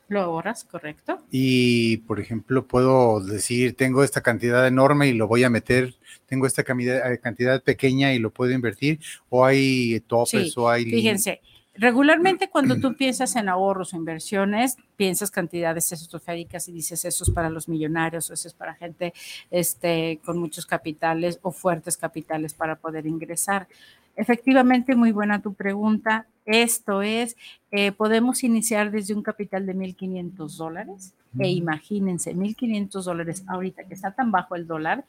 Lo 0.10 0.22
ahorras, 0.22 0.64
correcto. 0.64 1.22
Y, 1.32 1.98
por 1.98 2.22
ejemplo, 2.22 2.66
puedo 2.66 3.20
decir, 3.20 3.76
tengo 3.76 4.06
esta 4.06 4.22
cantidad 4.22 4.66
enorme 4.66 5.10
y 5.10 5.14
lo 5.14 5.28
voy 5.28 5.44
a 5.44 5.50
meter, 5.50 5.96
tengo 6.28 6.48
esta 6.48 6.64
cantidad, 6.64 7.20
cantidad 7.20 7.62
pequeña 7.62 8.14
y 8.14 8.20
lo 8.20 8.32
puedo 8.32 8.54
invertir, 8.54 9.00
o 9.30 9.44
hay 9.44 10.00
topes, 10.08 10.58
o 10.58 10.70
hay... 10.70 10.86
Fíjense, 10.86 11.42
Regularmente 11.77 12.50
cuando 12.51 12.79
tú 12.79 12.96
piensas 12.96 13.36
en 13.36 13.50
ahorros 13.50 13.93
o 13.93 13.98
inversiones, 13.98 14.77
piensas 14.96 15.31
cantidades 15.31 15.91
estratosféricas 15.91 16.67
y 16.67 16.72
dices 16.72 17.05
eso 17.05 17.24
es 17.24 17.31
para 17.31 17.50
los 17.50 17.69
millonarios 17.69 18.29
o 18.29 18.34
eso 18.34 18.48
es 18.48 18.53
para 18.53 18.74
gente 18.75 19.13
este, 19.51 20.19
con 20.25 20.38
muchos 20.38 20.65
capitales 20.65 21.39
o 21.41 21.51
fuertes 21.51 21.98
capitales 21.98 22.53
para 22.53 22.75
poder 22.75 23.05
ingresar. 23.05 23.67
Efectivamente, 24.15 24.96
muy 24.96 25.12
buena 25.12 25.41
tu 25.41 25.53
pregunta. 25.53 26.25
Esto 26.46 27.01
es, 27.01 27.38
eh, 27.72 27.91
podemos 27.91 28.43
iniciar 28.43 28.89
desde 28.89 29.13
un 29.13 29.22
capital 29.22 29.65
de 29.65 29.75
1.500 29.75 30.57
dólares 30.57 31.13
e 31.38 31.50
imagínense, 31.51 32.34
1.500 32.36 33.03
dólares 33.03 33.43
ahorita 33.48 33.84
que 33.84 33.93
está 33.93 34.12
tan 34.12 34.31
bajo 34.31 34.55
el 34.55 34.65
dólar, 34.65 35.05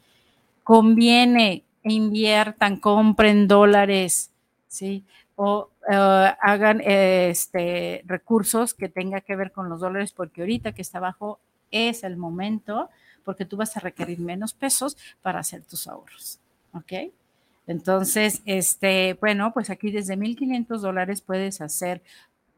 conviene 0.63 1.65
inviertan, 1.83 2.79
compren 2.79 3.49
dólares, 3.49 4.31
¿sí? 4.67 5.05
O 5.41 5.71
eh, 5.89 5.95
hagan 5.95 6.81
este, 6.85 8.03
recursos 8.07 8.75
que 8.75 8.89
tenga 8.89 9.21
que 9.21 9.37
ver 9.37 9.53
con 9.53 9.69
los 9.69 9.79
dólares, 9.79 10.11
porque 10.11 10.41
ahorita 10.41 10.73
que 10.73 10.83
está 10.83 10.99
abajo 10.99 11.39
es 11.71 12.03
el 12.03 12.17
momento, 12.17 12.91
porque 13.25 13.45
tú 13.45 13.57
vas 13.57 13.77
a 13.77 13.81
requerir 13.81 14.19
menos 14.19 14.53
pesos 14.53 14.97
para 15.23 15.39
hacer 15.39 15.63
tus 15.63 15.87
ahorros. 15.87 16.41
¿Ok? 16.73 16.93
Entonces, 17.69 18.43
este, 18.47 19.17
bueno, 19.21 19.53
pues 19.55 19.71
aquí 19.71 19.93
desde 19.93 20.17
1.500 20.17 20.79
dólares 20.79 21.21
puedes 21.21 21.61
hacer, 21.61 22.03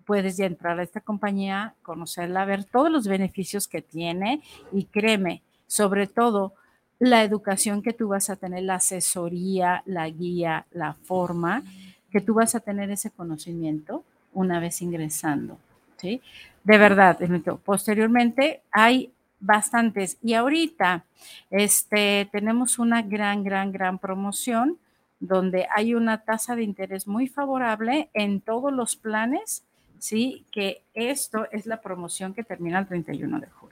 puedes 0.07 0.39
ya 0.39 0.47
entrar 0.47 0.81
a 0.81 0.83
esta 0.83 1.03
compañía, 1.03 1.75
conocerla, 1.83 2.47
ver 2.47 2.65
todos 2.65 2.91
los 2.91 3.07
beneficios 3.07 3.69
que 3.69 3.83
tiene 3.83 4.41
y 4.73 4.87
créeme, 4.87 5.43
sobre 5.67 6.07
todo 6.07 6.55
la 6.99 7.25
educación 7.25 7.83
que 7.83 7.93
tú 7.93 8.09
vas 8.09 8.31
a 8.31 8.37
tener, 8.37 8.63
la 8.63 8.77
asesoría, 8.77 9.83
la 9.85 10.09
guía, 10.09 10.67
la 10.71 10.95
forma 10.95 11.63
que 12.11 12.21
tú 12.21 12.35
vas 12.35 12.55
a 12.55 12.61
tener 12.61 12.91
ese 12.91 13.11
conocimiento 13.11 14.05
una 14.33 14.61
vez 14.61 14.83
ingresando, 14.83 15.59
¿sí? 15.97 16.21
De 16.65 16.79
verdad, 16.79 17.19
posteriormente 17.65 18.63
hay 18.71 19.13
bastantes 19.41 20.19
y 20.23 20.35
ahorita 20.35 21.05
este, 21.51 22.29
tenemos 22.31 22.79
una 22.79 23.03
gran, 23.03 23.43
gran, 23.43 23.73
gran 23.73 23.99
promoción 23.99 24.79
donde 25.19 25.67
hay 25.75 25.95
una 25.95 26.23
tasa 26.23 26.57
de 26.57 26.63
interés 26.63 27.07
muy 27.07 27.29
favorable 27.29 28.09
en 28.15 28.41
todos 28.41 28.73
los 28.73 28.97
planes, 28.97 29.65
¿sí? 29.99 30.45
Que 30.51 30.83
esto 30.95 31.47
es 31.53 31.67
la 31.67 31.81
promoción 31.81 32.35
que 32.35 32.45
termina 32.45 32.79
el 32.79 32.87
31 32.87 33.41
de 33.41 33.47
julio. 33.49 33.70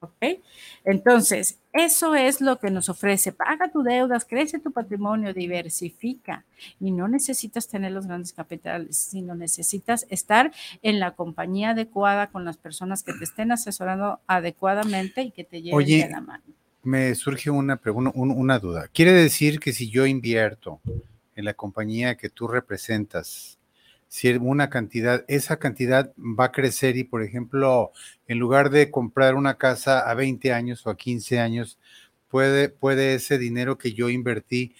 ¿Ok? 0.00 0.40
Entonces, 0.84 1.58
eso 1.72 2.14
es 2.14 2.40
lo 2.40 2.60
que 2.60 2.70
nos 2.70 2.88
ofrece. 2.88 3.32
Paga 3.32 3.70
tus 3.70 3.84
deudas, 3.84 4.24
crece 4.24 4.60
tu 4.60 4.70
patrimonio, 4.70 5.34
diversifica. 5.34 6.44
Y 6.78 6.92
no 6.92 7.08
necesitas 7.08 7.66
tener 7.66 7.92
los 7.92 8.06
grandes 8.06 8.32
capitales, 8.32 8.96
sino 8.96 9.34
necesitas 9.34 10.06
estar 10.08 10.52
en 10.82 11.00
la 11.00 11.12
compañía 11.12 11.70
adecuada 11.70 12.28
con 12.28 12.44
las 12.44 12.56
personas 12.56 13.02
que 13.02 13.12
te 13.12 13.24
estén 13.24 13.50
asesorando 13.50 14.20
adecuadamente 14.28 15.22
y 15.22 15.30
que 15.32 15.44
te 15.44 15.62
lleven 15.62 15.86
de 15.86 16.08
la 16.08 16.20
mano. 16.20 16.44
Me 16.84 17.14
surge 17.16 17.50
una 17.50 17.76
pregunta, 17.76 18.12
una 18.14 18.58
duda. 18.60 18.88
¿Quiere 18.88 19.12
decir 19.12 19.58
que 19.58 19.72
si 19.72 19.90
yo 19.90 20.06
invierto 20.06 20.80
en 21.34 21.44
la 21.44 21.54
compañía 21.54 22.16
que 22.16 22.30
tú 22.30 22.46
representas, 22.46 23.57
si 24.08 24.30
una 24.32 24.70
cantidad, 24.70 25.24
esa 25.28 25.58
cantidad 25.58 26.12
va 26.16 26.46
a 26.46 26.52
crecer 26.52 26.96
y, 26.96 27.04
por 27.04 27.22
ejemplo, 27.22 27.92
en 28.26 28.38
lugar 28.38 28.70
de 28.70 28.90
comprar 28.90 29.34
una 29.34 29.54
casa 29.54 30.00
a 30.00 30.14
20 30.14 30.52
años 30.52 30.86
o 30.86 30.90
a 30.90 30.96
15 30.96 31.38
años, 31.40 31.78
puede, 32.28 32.70
puede 32.70 33.14
ese 33.14 33.38
dinero 33.38 33.76
que 33.76 33.92
yo 33.92 34.08
invertí, 34.08 34.74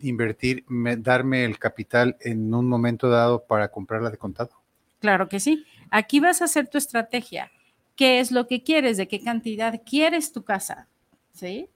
invertir, 0.00 0.64
darme 0.98 1.44
el 1.44 1.58
capital 1.58 2.16
en 2.20 2.54
un 2.54 2.68
momento 2.68 3.08
dado 3.08 3.44
para 3.44 3.68
comprarla 3.68 4.10
de 4.10 4.16
contado. 4.16 4.52
Claro 5.00 5.28
que 5.28 5.40
sí. 5.40 5.64
Aquí 5.90 6.20
vas 6.20 6.40
a 6.40 6.44
hacer 6.44 6.68
tu 6.68 6.78
estrategia. 6.78 7.50
¿Qué 7.96 8.20
es 8.20 8.30
lo 8.30 8.46
que 8.46 8.62
quieres? 8.62 8.96
¿De 8.96 9.08
qué 9.08 9.20
cantidad 9.20 9.82
quieres 9.84 10.32
tu 10.32 10.44
casa? 10.44 10.86
¿Sí? 11.32 11.68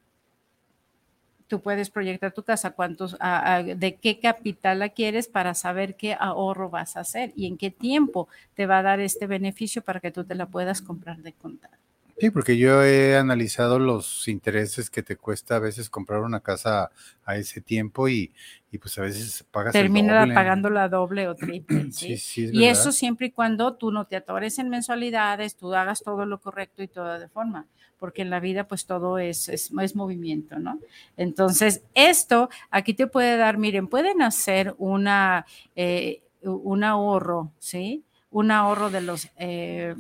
Tú 1.53 1.61
puedes 1.61 1.91
proyectar 1.91 2.33
tu 2.33 2.45
casa, 2.45 2.71
cuántos, 2.71 3.15
de 3.19 3.99
qué 4.01 4.19
capital 4.19 4.79
la 4.79 4.89
quieres 4.89 5.29
para 5.29 5.53
saber 5.53 5.97
qué 5.97 6.17
ahorro 6.19 6.71
vas 6.71 6.97
a 6.97 7.01
hacer 7.01 7.35
y 7.37 7.47
en 7.47 7.59
qué 7.59 7.71
tiempo 7.71 8.27
te 8.55 8.65
va 8.65 8.79
a 8.79 8.83
dar 8.83 9.01
este 9.01 9.27
beneficio 9.27 9.83
para 9.83 10.01
que 10.01 10.11
tú 10.11 10.25
te 10.25 10.35
la 10.35 10.47
puedas 10.47 10.81
comprar 10.81 11.19
de 11.19 11.35
contado. 11.35 11.75
Sí, 12.19 12.31
porque 12.31 12.57
yo 12.57 12.83
he 12.85 13.17
analizado 13.17 13.79
los 13.79 14.29
intereses 14.29 14.91
que 14.91 15.03
te 15.03 15.17
cuesta 15.17 15.57
a 15.57 15.59
veces 15.59 15.91
comprar 15.91 16.21
una 16.21 16.41
casa 16.41 16.91
a 17.25 17.37
ese 17.37 17.61
tiempo 17.61 18.09
y, 18.09 18.33
pues 18.81 18.99
a 18.99 19.03
veces 19.03 19.45
pagas 19.51 19.73
Termina 19.73 20.27
pagando 20.35 20.71
la 20.71 20.89
doble 20.89 21.29
o 21.29 21.35
triple. 21.37 21.93
¿sí? 21.93 22.17
sí, 22.17 22.51
y 22.53 22.65
eso 22.65 22.93
siempre 22.93 23.29
y 23.29 23.31
cuando 23.31 23.75
tú 23.75 23.91
no 23.91 24.07
te 24.07 24.17
atores 24.17 24.59
en 24.59 24.69
mensualidades, 24.69 25.57
tú 25.57 25.75
hagas 25.75 26.03
todo 26.03 26.27
lo 26.27 26.41
correcto 26.41 26.83
y 26.83 26.89
todo 26.89 27.19
de 27.19 27.29
forma 27.29 27.67
porque 28.03 28.23
en 28.23 28.31
la 28.31 28.41
vida 28.41 28.67
pues 28.67 28.85
todo 28.85 29.19
es, 29.19 29.49
es, 29.49 29.71
movimiento, 29.95 30.59
¿no? 30.59 30.81
Entonces, 31.17 31.85
esto 31.95 32.51
aquí 32.69 32.95
te 32.95 33.07
puede 33.07 33.37
dar, 33.37 33.59
miren, 33.59 33.87
pueden 33.87 34.23
hacer 34.23 34.75
una, 34.79 35.47
eh, 35.77 36.21
un 36.43 36.83
ahorro, 36.83 37.53
¿sí? 37.61 38.03
Un 38.33 38.51
ahorro 38.51 38.91
de 38.91 39.03
los... 39.03 39.29
Eh, 39.37 39.95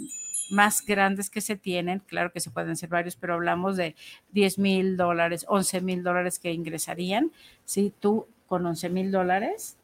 más 0.52 0.84
grandes 0.84 1.30
que 1.30 1.40
se 1.40 1.56
tienen, 1.56 2.00
claro 2.00 2.30
que 2.32 2.40
se 2.40 2.50
pueden 2.50 2.76
ser 2.76 2.90
varios, 2.90 3.16
pero 3.16 3.34
hablamos 3.34 3.76
de 3.76 3.96
10 4.32 4.58
mil 4.58 4.96
dólares, 4.96 5.44
11 5.48 5.80
mil 5.80 6.02
dólares 6.02 6.38
que 6.38 6.52
ingresarían, 6.52 7.32
¿sí? 7.64 7.92
Tú 7.98 8.26
con 8.46 8.64
11 8.64 8.88
mil 8.90 9.10
dólares 9.10 9.76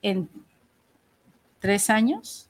en 0.00 0.28
tres 1.58 1.90
años 1.90 2.48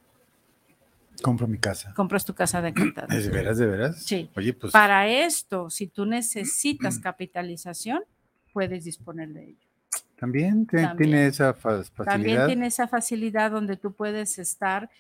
Compro 1.23 1.49
mi 1.49 1.59
casa. 1.59 1.93
Compras 1.95 2.25
tu 2.25 2.35
casa 2.35 2.63
de 2.63 2.73
contado. 2.73 3.09
¿De 3.09 3.29
veras, 3.29 3.59
de 3.59 3.67
veras? 3.67 4.03
Sí. 4.05 4.31
Oye, 4.37 4.53
pues. 4.53 4.73
Para 4.73 5.09
esto, 5.09 5.69
si 5.71 5.89
tú 5.89 6.07
necesitas 6.07 6.99
capitalización, 6.99 8.05
puedes 8.53 8.85
disponer 8.85 9.31
de 9.31 9.45
ello. 9.45 9.68
También, 10.17 10.67
tiene 10.97 11.27
esa 11.27 11.55
facilidad. 11.55 12.05
También 12.05 12.47
tiene 12.47 12.67
esa 12.67 12.89
facilidad 12.89 13.53
donde 13.53 13.77
tú 13.77 13.93
puedes 13.93 14.39
estar 14.39 14.91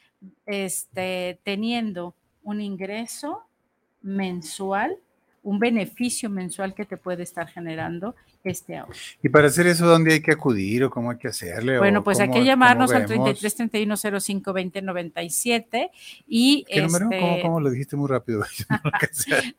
este, 0.47 1.41
teniendo 1.43 2.15
un 2.43 2.61
ingreso 2.61 3.45
mensual, 4.01 4.97
un 5.43 5.59
beneficio 5.59 6.31
mensual 6.31 6.75
que 6.75 6.85
te 6.85 6.97
puede 6.97 7.23
estar 7.23 7.49
generando 7.49 8.15
este 8.45 8.77
ahorro. 8.77 8.95
Y 9.23 9.29
para 9.29 9.49
hacer 9.49 9.67
eso, 9.67 9.87
¿dónde 9.87 10.15
hay 10.15 10.23
que 10.23 10.33
acudir 10.33 10.85
o 10.85 10.91
cómo 10.91 11.11
hay 11.11 11.19
que 11.19 11.29
hacerle? 11.29 11.79
Bueno, 11.79 12.03
pues 12.03 12.21
hay 12.21 12.31
que 12.31 12.45
llamarnos 12.45 12.93
al 12.93 13.07
33 13.07 13.55
31 13.55 13.97
05 13.97 14.53
20 14.53 14.83
97 14.83 15.91
y 16.27 16.65
¿Qué 16.69 16.83
número? 16.83 17.09
¿Cómo, 17.09 17.43
¿Cómo, 17.43 17.61
lo 17.61 17.71
dijiste 17.71 17.97
muy 17.97 18.09
rápido? 18.09 18.43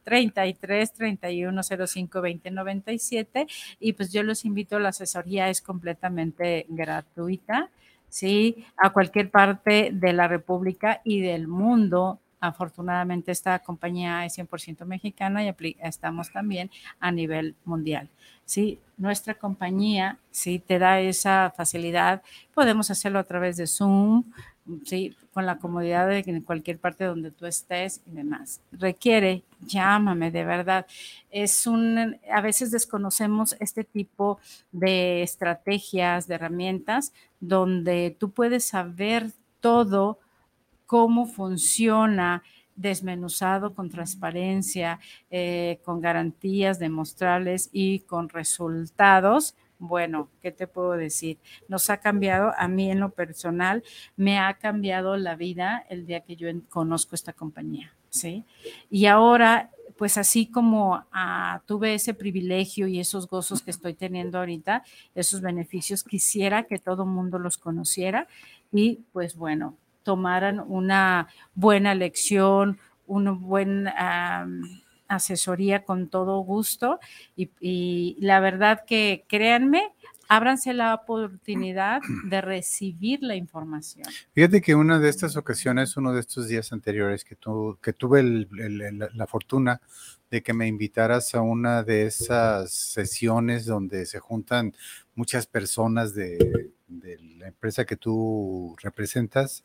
33 0.03 0.93
31 0.93 1.61
05 1.63 2.21
20 2.21 2.51
97 2.51 3.47
y 3.79 3.93
pues 3.93 4.11
yo 4.11 4.23
los 4.23 4.45
invito, 4.45 4.79
la 4.79 4.89
asesoría 4.89 5.49
es 5.49 5.61
completamente 5.61 6.65
gratuita, 6.69 7.69
¿sí? 8.09 8.65
A 8.77 8.91
cualquier 8.91 9.29
parte 9.29 9.91
de 9.93 10.13
la 10.13 10.27
República 10.27 11.01
y 11.03 11.21
del 11.21 11.47
mundo 11.47 12.19
afortunadamente 12.39 13.31
esta 13.31 13.59
compañía 13.59 14.25
es 14.25 14.37
100% 14.37 14.85
mexicana 14.85 15.43
y 15.43 15.53
estamos 15.81 16.31
también 16.31 16.69
a 16.99 17.11
nivel 17.11 17.55
mundial. 17.65 18.09
¿sí? 18.45 18.79
Nuestra 18.97 19.35
compañía 19.35 20.17
sí 20.31 20.59
te 20.59 20.79
da 20.79 20.99
esa 20.99 21.53
facilidad. 21.55 22.21
Podemos 22.53 22.89
hacerlo 22.91 23.19
a 23.19 23.23
través 23.23 23.57
de 23.57 23.67
Zoom, 23.67 24.23
¿sí? 24.85 25.15
con 25.33 25.45
la 25.45 25.57
comodidad 25.57 26.07
de 26.07 26.23
en 26.25 26.41
cualquier 26.41 26.79
parte 26.79 27.05
donde 27.05 27.31
tú 27.31 27.45
estés 27.45 28.01
y 28.05 28.11
demás. 28.11 28.59
Requiere, 28.71 29.43
llámame, 29.61 30.31
de 30.31 30.43
verdad. 30.45 30.85
Es 31.29 31.67
un, 31.67 32.17
a 32.31 32.41
veces 32.41 32.71
desconocemos 32.71 33.55
este 33.59 33.83
tipo 33.83 34.39
de 34.71 35.21
estrategias, 35.21 36.27
de 36.27 36.35
herramientas, 36.35 37.13
donde 37.39 38.15
tú 38.19 38.31
puedes 38.31 38.65
saber 38.65 39.31
todo 39.59 40.19
cómo 40.89 41.27
funciona 41.27 42.41
desmenuzado 42.75 43.75
con 43.75 43.91
transparencia, 43.91 44.99
eh, 45.29 45.79
con 45.85 46.01
garantías 46.01 46.79
demostrables 46.79 47.69
y 47.71 47.99
con 47.99 48.27
resultados 48.27 49.53
bueno, 49.79 50.29
¿qué 50.41 50.51
te 50.51 50.67
puedo 50.67 50.91
decir? 50.91 51.37
Nos 51.69 51.89
ha 51.89 51.97
cambiado, 51.97 52.51
a 52.57 52.67
mí 52.67 52.91
en 52.91 52.99
lo 52.99 53.11
personal, 53.11 53.81
me 54.17 54.37
ha 54.37 54.55
cambiado 54.55 55.15
la 55.15 55.35
vida 55.35 55.85
el 55.89 56.05
día 56.05 56.19
que 56.19 56.35
yo 56.35 56.49
conozco 56.67 57.15
esta 57.15 57.31
compañía, 57.31 57.93
¿sí? 58.09 58.43
Y 58.89 59.05
ahora, 59.05 59.71
pues 59.97 60.17
así 60.17 60.47
como 60.47 61.05
ah, 61.13 61.61
tuve 61.65 61.93
ese 61.93 62.13
privilegio 62.13 62.87
y 62.87 62.99
esos 62.99 63.27
gozos 63.27 63.61
que 63.61 63.71
estoy 63.71 63.93
teniendo 63.93 64.37
ahorita, 64.39 64.83
esos 65.15 65.39
beneficios, 65.39 66.03
quisiera 66.03 66.63
que 66.63 66.77
todo 66.77 67.05
mundo 67.05 67.39
los 67.39 67.57
conociera 67.57 68.27
y 68.73 68.99
pues 69.13 69.37
bueno, 69.37 69.77
tomaran 70.09 70.59
una 70.59 71.27
buena 71.53 71.93
lección, 71.93 72.79
una 73.05 73.29
buena 73.29 74.47
asesoría 75.07 75.83
con 75.83 76.09
todo 76.09 76.39
gusto 76.39 76.99
y, 77.35 78.17
la 78.19 78.39
verdad 78.39 78.85
que 78.87 79.23
créanme, 79.27 79.93
ábranse 80.27 80.73
la 80.73 80.95
oportunidad 80.95 82.01
de 82.25 82.41
recibir 82.41 83.19
la 83.21 83.35
información. 83.35 84.07
Fíjate 84.33 84.61
que 84.61 84.73
una 84.73 84.97
de 84.97 85.09
estas 85.09 85.37
ocasiones, 85.37 85.95
uno 85.95 86.11
de 86.11 86.21
estos 86.21 86.47
días 86.47 86.73
anteriores 86.73 87.23
que, 87.23 87.37
que 87.79 87.93
tuve 87.93 88.23
la 88.23 89.27
fortuna 89.27 89.79
de 90.31 90.41
que 90.41 90.53
me 90.53 90.65
invitaras 90.65 91.35
a 91.35 91.41
una 91.41 91.83
de 91.83 92.07
esas 92.07 92.71
sesiones 92.71 93.67
donde 93.67 94.07
se 94.07 94.17
juntan 94.17 94.73
muchas 95.13 95.45
personas 95.45 96.15
de, 96.15 96.71
empresa 97.49 97.85
que 97.85 97.95
tú 97.95 98.75
representas, 98.81 99.63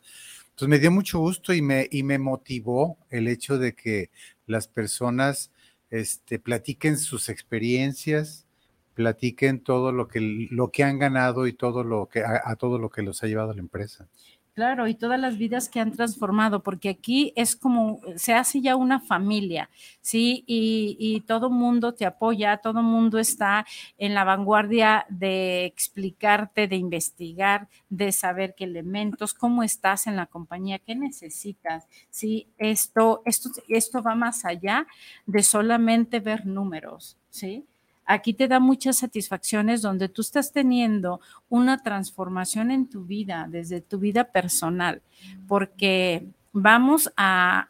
pues 0.56 0.68
me 0.68 0.78
dio 0.78 0.90
mucho 0.90 1.18
gusto 1.18 1.52
y 1.52 1.62
me, 1.62 1.88
y 1.90 2.02
me 2.02 2.18
motivó 2.18 2.98
el 3.10 3.28
hecho 3.28 3.58
de 3.58 3.74
que 3.74 4.10
las 4.46 4.68
personas 4.68 5.50
este, 5.90 6.38
platiquen 6.38 6.98
sus 6.98 7.28
experiencias, 7.28 8.46
platiquen 8.94 9.60
todo 9.60 9.92
lo 9.92 10.08
que, 10.08 10.20
lo 10.50 10.70
que 10.70 10.84
han 10.84 10.98
ganado 10.98 11.46
y 11.46 11.52
todo 11.52 11.82
lo 11.82 12.08
que, 12.08 12.22
a 12.24 12.56
todo 12.56 12.78
lo 12.78 12.90
que 12.90 13.02
los 13.02 13.22
ha 13.22 13.26
llevado 13.26 13.50
a 13.50 13.54
la 13.54 13.60
empresa. 13.60 14.08
Claro, 14.54 14.86
y 14.86 14.94
todas 14.94 15.18
las 15.18 15.36
vidas 15.36 15.68
que 15.68 15.80
han 15.80 15.90
transformado, 15.90 16.62
porque 16.62 16.88
aquí 16.88 17.32
es 17.34 17.56
como, 17.56 18.00
se 18.14 18.34
hace 18.34 18.60
ya 18.60 18.76
una 18.76 19.00
familia, 19.00 19.68
¿sí? 20.00 20.44
Y, 20.46 21.22
todo 21.26 21.50
mundo 21.50 21.94
te 21.94 22.06
apoya, 22.06 22.58
todo 22.58 22.80
mundo 22.80 23.18
está 23.18 23.66
en 23.98 24.14
la 24.14 24.22
vanguardia 24.22 25.06
de 25.08 25.64
explicarte, 25.64 26.68
de 26.68 26.76
investigar, 26.76 27.68
de 27.88 28.12
saber 28.12 28.54
qué 28.54 28.62
elementos, 28.64 29.34
cómo 29.34 29.64
estás 29.64 30.06
en 30.06 30.14
la 30.14 30.26
compañía, 30.26 30.78
qué 30.78 30.94
necesitas, 30.94 31.88
¿sí? 32.10 32.46
Esto, 32.56 33.22
esto, 33.24 33.50
esto 33.68 34.02
va 34.04 34.14
más 34.14 34.44
allá 34.44 34.86
de 35.26 35.42
solamente 35.42 36.20
ver 36.20 36.46
números, 36.46 37.16
¿sí? 37.28 37.66
Aquí 38.04 38.34
te 38.34 38.48
da 38.48 38.60
muchas 38.60 38.98
satisfacciones 38.98 39.82
donde 39.82 40.08
tú 40.08 40.22
estás 40.22 40.52
teniendo 40.52 41.20
una 41.48 41.82
transformación 41.82 42.70
en 42.70 42.88
tu 42.88 43.04
vida, 43.04 43.46
desde 43.48 43.80
tu 43.80 43.98
vida 43.98 44.24
personal, 44.24 45.02
porque 45.48 46.26
vamos 46.52 47.12
a, 47.16 47.68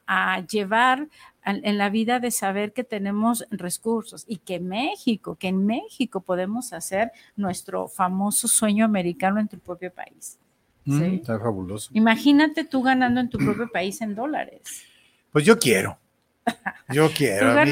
llevar 0.50 1.08
en 1.44 1.78
la 1.78 1.90
vida 1.90 2.20
de 2.20 2.30
saber 2.30 2.72
que 2.72 2.84
tenemos 2.84 3.46
recursos 3.50 4.24
y 4.26 4.38
que 4.38 4.60
México, 4.60 5.36
que 5.36 5.48
en 5.48 5.66
México 5.66 6.20
podemos 6.20 6.72
hacer 6.72 7.12
nuestro 7.36 7.88
famoso 7.88 8.48
sueño 8.48 8.84
americano 8.84 9.40
en 9.40 9.48
tu 9.48 9.58
propio 9.58 9.92
país. 9.92 10.38
Mm, 10.84 11.02
está 11.02 11.38
fabuloso. 11.38 11.90
Imagínate 11.94 12.64
tú 12.64 12.82
ganando 12.82 13.20
en 13.20 13.28
tu 13.28 13.38
propio 13.38 13.70
país 13.70 14.00
en 14.00 14.14
dólares. 14.14 14.84
Pues 15.32 15.44
yo 15.44 15.58
quiero. 15.58 15.98
Yo 16.90 17.10
quiero. 17.10 17.58
A 17.58 17.64
mí 17.64 17.70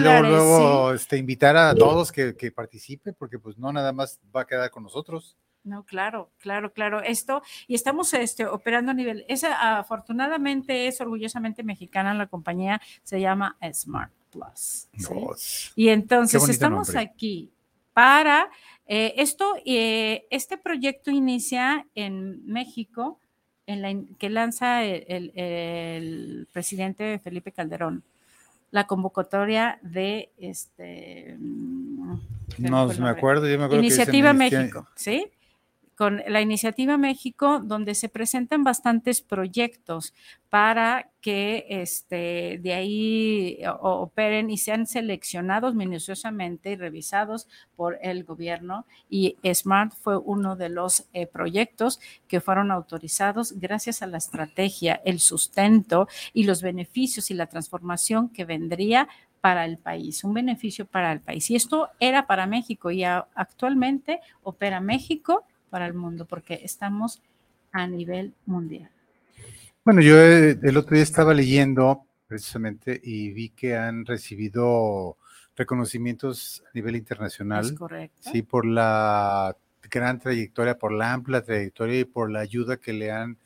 luego, 0.00 0.92
este, 0.92 1.16
invitar 1.16 1.56
a 1.56 1.74
todos 1.74 2.12
que, 2.12 2.36
que 2.36 2.52
participen, 2.52 3.14
porque 3.18 3.38
pues 3.38 3.58
no 3.58 3.72
nada 3.72 3.92
más 3.92 4.20
va 4.34 4.42
a 4.42 4.46
quedar 4.46 4.70
con 4.70 4.84
nosotros. 4.84 5.36
No, 5.64 5.84
claro, 5.84 6.30
claro, 6.38 6.72
claro. 6.72 7.02
Esto, 7.02 7.42
y 7.68 7.74
estamos 7.74 8.12
este, 8.14 8.46
operando 8.46 8.90
a 8.90 8.94
nivel, 8.94 9.24
esa 9.28 9.78
afortunadamente 9.78 10.88
es 10.88 11.00
orgullosamente 11.00 11.62
mexicana, 11.62 12.14
la 12.14 12.26
compañía 12.26 12.80
se 13.04 13.20
llama 13.20 13.56
Smart 13.72 14.12
Plus. 14.30 14.88
Y 15.76 15.88
entonces 15.88 16.48
estamos 16.48 16.96
aquí 16.96 17.52
para 17.92 18.50
eh, 18.86 19.14
esto, 19.18 19.54
eh, 19.64 20.26
este 20.30 20.58
proyecto 20.58 21.10
inicia 21.10 21.86
en 21.94 22.44
México, 22.46 23.20
en 23.66 23.82
la, 23.82 23.94
que 24.18 24.30
lanza 24.30 24.82
el 24.84 26.48
presidente 26.52 27.20
Felipe 27.20 27.52
Calderón 27.52 28.02
la 28.72 28.86
convocatoria 28.86 29.78
de 29.82 30.32
este. 30.38 31.36
Mm, 31.38 32.18
no 32.58 32.86
me 32.88 33.08
acuerdo, 33.08 33.46
yo 33.46 33.58
me 33.58 33.66
acuerdo 33.66 33.84
Iniciativa 33.84 34.32
México, 34.32 34.88
¿sí? 34.96 35.30
Con 36.02 36.20
la 36.26 36.40
Iniciativa 36.40 36.98
México, 36.98 37.60
donde 37.62 37.94
se 37.94 38.08
presentan 38.08 38.64
bastantes 38.64 39.20
proyectos 39.20 40.12
para 40.50 41.12
que 41.20 41.64
este, 41.68 42.58
de 42.60 42.74
ahí 42.74 43.58
operen 43.80 44.50
y 44.50 44.58
sean 44.58 44.88
seleccionados 44.88 45.76
minuciosamente 45.76 46.72
y 46.72 46.74
revisados 46.74 47.46
por 47.76 48.00
el 48.02 48.24
gobierno. 48.24 48.84
Y 49.08 49.36
SMART 49.44 49.92
fue 49.94 50.18
uno 50.18 50.56
de 50.56 50.70
los 50.70 51.06
eh, 51.12 51.28
proyectos 51.28 52.00
que 52.26 52.40
fueron 52.40 52.72
autorizados 52.72 53.60
gracias 53.60 54.02
a 54.02 54.08
la 54.08 54.18
estrategia, 54.18 55.00
el 55.04 55.20
sustento 55.20 56.08
y 56.32 56.42
los 56.42 56.62
beneficios 56.62 57.30
y 57.30 57.34
la 57.34 57.46
transformación 57.46 58.28
que 58.28 58.44
vendría 58.44 59.06
para 59.40 59.64
el 59.64 59.78
país, 59.78 60.24
un 60.24 60.34
beneficio 60.34 60.84
para 60.84 61.12
el 61.12 61.20
país. 61.20 61.48
Y 61.48 61.54
esto 61.54 61.90
era 62.00 62.26
para 62.26 62.48
México 62.48 62.90
y 62.90 63.04
actualmente 63.04 64.20
opera 64.42 64.80
México 64.80 65.44
para 65.72 65.86
el 65.86 65.94
mundo 65.94 66.26
porque 66.26 66.60
estamos 66.62 67.22
a 67.72 67.86
nivel 67.86 68.34
mundial. 68.44 68.90
Bueno, 69.82 70.02
yo 70.02 70.20
eh, 70.20 70.58
el 70.62 70.76
otro 70.76 70.94
día 70.94 71.02
estaba 71.02 71.32
leyendo 71.32 72.04
precisamente 72.28 73.00
y 73.02 73.32
vi 73.32 73.48
que 73.48 73.74
han 73.74 74.04
recibido 74.04 75.16
reconocimientos 75.56 76.62
a 76.66 76.70
nivel 76.74 76.96
internacional. 76.96 77.64
Es 77.64 77.72
correcto. 77.72 78.30
Sí, 78.30 78.42
por 78.42 78.66
la 78.66 79.56
gran 79.90 80.18
trayectoria, 80.18 80.78
por 80.78 80.92
la 80.92 81.14
amplia 81.14 81.42
trayectoria 81.42 82.00
y 82.00 82.04
por 82.04 82.30
la 82.30 82.40
ayuda 82.40 82.76
que 82.76 82.92
le 82.92 83.10
han 83.10 83.38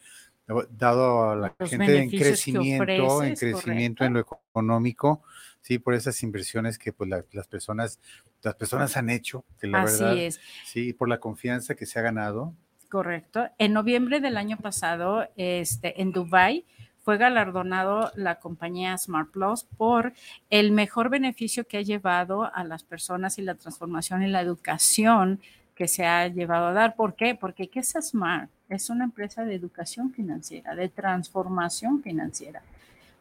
dado 0.70 1.30
a 1.30 1.36
la 1.36 1.54
gente 1.64 1.96
en 1.96 2.10
crecimiento, 2.10 3.22
en 3.22 3.36
crecimiento 3.36 4.04
en 4.04 4.14
lo 4.14 4.20
económico, 4.20 5.22
sí, 5.66 5.80
por 5.80 5.94
esas 5.94 6.22
inversiones 6.22 6.78
que 6.78 6.92
pues 6.92 7.10
las 7.10 7.48
personas, 7.48 7.98
las 8.42 8.54
personas 8.54 8.96
han 8.96 9.10
hecho, 9.10 9.44
que 9.58 9.66
la 9.66 9.82
Así 9.82 10.04
verdad, 10.04 10.16
es. 10.16 10.40
sí, 10.64 10.92
por 10.92 11.08
la 11.08 11.18
confianza 11.18 11.74
que 11.74 11.86
se 11.86 11.98
ha 11.98 12.02
ganado, 12.02 12.54
Correcto. 12.88 13.48
En 13.58 13.72
noviembre 13.72 14.20
del 14.20 14.36
año 14.36 14.58
pasado, 14.58 15.28
este, 15.36 16.00
en 16.00 16.12
Dubai 16.12 16.64
fue 17.02 17.18
galardonado 17.18 18.12
la 18.14 18.38
compañía 18.38 18.96
Smart 18.96 19.28
Plus 19.32 19.64
por 19.76 20.12
el 20.50 20.70
mejor 20.70 21.10
beneficio 21.10 21.66
que 21.66 21.78
ha 21.78 21.82
llevado 21.82 22.44
a 22.54 22.62
las 22.62 22.84
personas 22.84 23.38
y 23.38 23.42
la 23.42 23.56
transformación 23.56 24.22
y 24.22 24.28
la 24.28 24.40
educación 24.40 25.40
que 25.74 25.88
se 25.88 26.06
ha 26.06 26.28
llevado 26.28 26.68
a 26.68 26.72
dar. 26.72 26.94
¿Por 26.94 27.16
qué? 27.16 27.34
Porque 27.34 27.66
¿qué 27.68 27.80
es 27.80 27.96
Smart? 28.00 28.50
Es 28.68 28.88
una 28.88 29.02
empresa 29.02 29.44
de 29.44 29.56
educación 29.56 30.12
financiera, 30.12 30.76
de 30.76 30.88
transformación 30.88 32.04
financiera. 32.04 32.62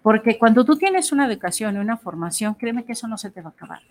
Porque 0.05 0.37
cuando 0.37 0.63
tú 0.63 0.75
tienes 0.75 1.11
una 1.11 1.25
educación 1.25 1.77
y 1.77 1.79
una 1.79 1.97
formación, 1.97 2.53
créeme 2.53 2.85
que 2.85 2.91
eso 2.91 3.07
no 3.07 3.17
se 3.17 3.31
te 3.31 3.41
va 3.41 3.49
a 3.49 3.53
acabar. 3.53 3.81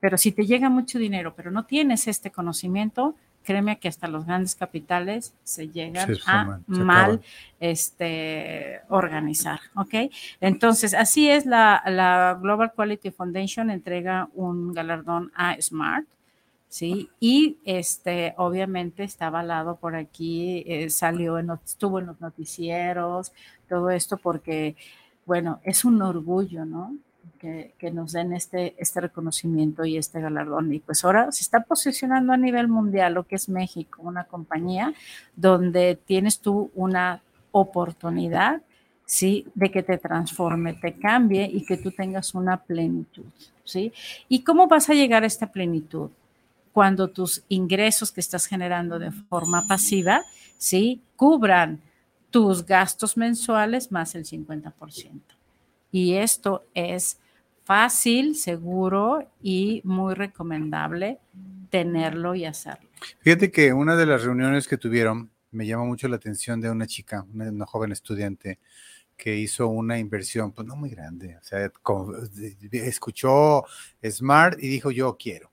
Pero 0.00 0.16
si 0.16 0.32
te 0.32 0.46
llega 0.46 0.70
mucho 0.70 0.98
dinero, 0.98 1.34
pero 1.36 1.50
no 1.50 1.66
tienes 1.66 2.08
este 2.08 2.30
conocimiento, 2.30 3.14
créeme 3.44 3.78
que 3.78 3.88
hasta 3.88 4.08
los 4.08 4.24
grandes 4.24 4.54
capitales 4.54 5.34
se 5.44 5.68
llegan 5.68 6.16
a 6.24 6.60
mal 6.68 7.20
este, 7.60 8.80
organizar, 8.88 9.60
¿ok? 9.74 10.10
Entonces, 10.40 10.94
así 10.94 11.28
es 11.28 11.44
la, 11.44 12.38
Global 12.40 12.72
Quality 12.74 13.10
Foundation 13.10 13.68
entrega 13.68 14.30
un 14.34 14.72
galardón 14.72 15.30
a 15.34 15.54
Smart, 15.60 16.06
¿sí? 16.70 17.10
Y 17.20 17.58
este, 17.66 18.32
obviamente 18.38 19.04
está 19.04 19.26
avalado 19.26 19.76
por 19.76 19.96
aquí, 19.96 20.64
eh, 20.66 20.88
salió, 20.88 21.38
en, 21.38 21.50
estuvo 21.62 21.98
en 21.98 22.06
los 22.06 22.22
noticieros, 22.22 23.32
todo 23.68 23.90
esto 23.90 24.16
porque 24.16 24.74
bueno, 25.28 25.60
es 25.62 25.84
un 25.84 26.00
orgullo, 26.00 26.64
¿no? 26.64 26.96
Que, 27.38 27.74
nos 27.92 28.12
den 28.12 28.32
este, 28.32 28.74
este 28.78 29.02
reconocimiento 29.02 29.84
y 29.84 29.98
este 29.98 30.22
galardón. 30.22 30.72
Y 30.72 30.80
pues 30.80 31.04
ahora 31.04 31.30
se 31.30 31.42
está 31.42 31.60
posicionando 31.60 32.32
a 32.32 32.38
nivel 32.38 32.66
mundial 32.66 33.12
lo 33.12 33.24
que 33.24 33.36
es 33.36 33.50
México, 33.50 34.00
una 34.02 34.24
compañía 34.24 34.94
donde 35.36 35.98
tienes 36.06 36.40
tú 36.40 36.70
una 36.74 37.20
oportunidad, 37.52 38.62
¿sí? 39.04 39.46
De 39.54 39.70
que 39.70 39.82
te 39.82 39.98
transforme, 39.98 40.72
te 40.72 40.94
cambie 40.94 41.44
y 41.44 41.62
que 41.66 41.76
tú 41.76 41.90
tengas 41.92 42.34
una 42.34 42.56
plenitud, 42.56 43.26
¿sí? 43.64 43.92
¿Y 44.30 44.42
cómo 44.42 44.66
vas 44.66 44.88
a 44.88 44.94
llegar 44.94 45.24
a 45.24 45.26
esta 45.26 45.52
plenitud? 45.52 46.08
Cuando 46.72 47.08
tus 47.08 47.44
ingresos 47.48 48.10
que 48.10 48.20
estás 48.20 48.46
generando 48.46 48.98
de 48.98 49.12
forma 49.12 49.66
pasiva, 49.68 50.22
¿sí? 50.56 51.02
Cubran 51.16 51.82
tus 52.30 52.64
gastos 52.64 53.16
mensuales 53.16 53.90
más 53.90 54.14
el 54.14 54.24
50%. 54.24 55.20
Y 55.90 56.14
esto 56.14 56.64
es 56.74 57.18
fácil, 57.64 58.34
seguro 58.36 59.30
y 59.42 59.80
muy 59.84 60.14
recomendable 60.14 61.18
tenerlo 61.70 62.34
y 62.34 62.44
hacerlo. 62.44 62.88
Fíjate 63.20 63.50
que 63.50 63.72
una 63.72 63.96
de 63.96 64.06
las 64.06 64.22
reuniones 64.24 64.66
que 64.66 64.76
tuvieron 64.76 65.30
me 65.50 65.66
llamó 65.66 65.86
mucho 65.86 66.08
la 66.08 66.16
atención 66.16 66.60
de 66.60 66.70
una 66.70 66.86
chica, 66.86 67.26
una, 67.32 67.66
joven 67.66 67.92
estudiante 67.92 68.58
que 69.16 69.36
hizo 69.36 69.68
una 69.68 69.98
inversión, 69.98 70.52
pues 70.52 70.66
no 70.66 70.76
muy 70.76 70.90
grande, 70.90 71.36
o 71.36 71.42
sea, 71.42 71.70
escuchó 72.72 73.64
Smart 74.02 74.62
y 74.62 74.68
dijo 74.68 74.90
yo 74.90 75.16
quiero. 75.18 75.50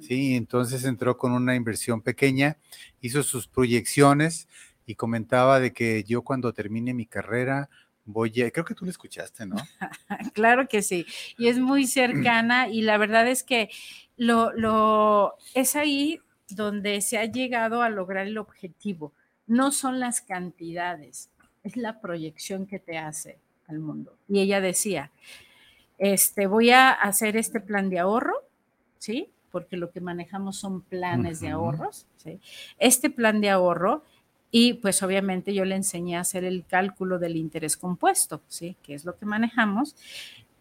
Sí, 0.00 0.36
entonces 0.36 0.84
entró 0.84 1.18
con 1.18 1.32
una 1.32 1.56
inversión 1.56 2.00
pequeña, 2.00 2.56
hizo 3.00 3.24
sus 3.24 3.48
proyecciones 3.48 4.46
y 4.86 4.94
comentaba 4.94 5.60
de 5.60 5.72
que 5.72 6.04
yo 6.04 6.22
cuando 6.22 6.52
termine 6.52 6.94
mi 6.94 7.06
carrera 7.06 7.68
voy 8.04 8.40
a, 8.40 8.50
creo 8.50 8.64
que 8.64 8.74
tú 8.74 8.84
lo 8.84 8.90
escuchaste, 8.90 9.44
¿no? 9.46 9.56
claro 10.32 10.68
que 10.68 10.80
sí, 10.82 11.04
y 11.36 11.48
es 11.48 11.58
muy 11.58 11.86
cercana 11.86 12.68
y 12.68 12.82
la 12.82 12.96
verdad 12.96 13.28
es 13.28 13.42
que 13.42 13.68
lo, 14.16 14.52
lo, 14.52 15.34
es 15.54 15.76
ahí 15.76 16.20
donde 16.48 17.00
se 17.00 17.18
ha 17.18 17.24
llegado 17.24 17.82
a 17.82 17.90
lograr 17.90 18.26
el 18.26 18.38
objetivo. 18.38 19.12
No 19.46 19.72
son 19.72 20.00
las 20.00 20.20
cantidades, 20.20 21.30
es 21.64 21.76
la 21.76 22.00
proyección 22.00 22.66
que 22.66 22.78
te 22.78 22.98
hace 22.98 23.38
al 23.68 23.80
mundo. 23.80 24.16
Y 24.28 24.40
ella 24.40 24.60
decía, 24.60 25.10
este, 25.98 26.46
voy 26.46 26.70
a 26.70 26.90
hacer 26.90 27.36
este 27.36 27.60
plan 27.60 27.90
de 27.90 27.98
ahorro, 27.98 28.44
¿sí? 28.98 29.30
Porque 29.50 29.76
lo 29.76 29.90
que 29.90 30.00
manejamos 30.00 30.56
son 30.56 30.82
planes 30.82 31.40
de 31.40 31.48
ahorros, 31.48 32.06
¿sí? 32.16 32.40
Este 32.78 33.10
plan 33.10 33.40
de 33.40 33.50
ahorro 33.50 34.04
y 34.50 34.74
pues 34.74 35.02
obviamente 35.02 35.54
yo 35.54 35.64
le 35.64 35.74
enseñé 35.74 36.16
a 36.16 36.20
hacer 36.20 36.44
el 36.44 36.64
cálculo 36.66 37.18
del 37.18 37.36
interés 37.36 37.76
compuesto, 37.76 38.42
¿sí? 38.48 38.76
Que 38.82 38.94
es 38.94 39.04
lo 39.04 39.16
que 39.16 39.26
manejamos. 39.26 39.96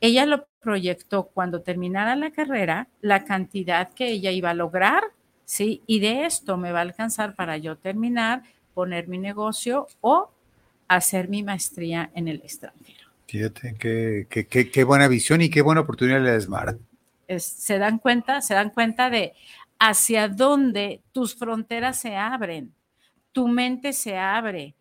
Ella 0.01 0.25
lo 0.25 0.47
proyectó 0.59 1.27
cuando 1.27 1.61
terminara 1.61 2.15
la 2.15 2.31
carrera, 2.31 2.87
la 3.01 3.23
cantidad 3.23 3.89
que 3.93 4.09
ella 4.09 4.31
iba 4.31 4.49
a 4.49 4.53
lograr, 4.53 5.03
¿sí? 5.45 5.81
Y 5.87 5.99
de 5.99 6.25
esto 6.25 6.57
me 6.57 6.71
va 6.71 6.79
a 6.79 6.83
alcanzar 6.83 7.35
para 7.35 7.57
yo 7.57 7.77
terminar, 7.77 8.43
poner 8.73 9.07
mi 9.07 9.17
negocio 9.17 9.87
o 10.01 10.31
hacer 10.87 11.29
mi 11.29 11.43
maestría 11.43 12.11
en 12.13 12.27
el 12.27 12.37
extranjero. 12.37 13.09
Fíjate, 13.27 13.75
qué, 13.79 14.27
qué, 14.29 14.69
qué, 14.69 14.83
buena 14.83 15.07
visión 15.07 15.41
y 15.41 15.49
qué 15.49 15.61
buena 15.61 15.81
oportunidad 15.81 16.21
le 16.21 16.31
da 16.31 16.39
Smart. 16.39 16.77
se 17.37 17.79
dan 17.79 17.97
cuenta, 17.97 18.41
se 18.41 18.53
dan 18.53 18.69
cuenta 18.69 19.09
de 19.09 19.33
hacia 19.79 20.27
dónde 20.27 21.01
tus 21.11 21.35
fronteras 21.35 21.99
se 21.99 22.15
abren 22.15 22.73
tu 23.35 23.49
mente 23.49 23.91
se 23.91 24.17
abre, 24.17 24.75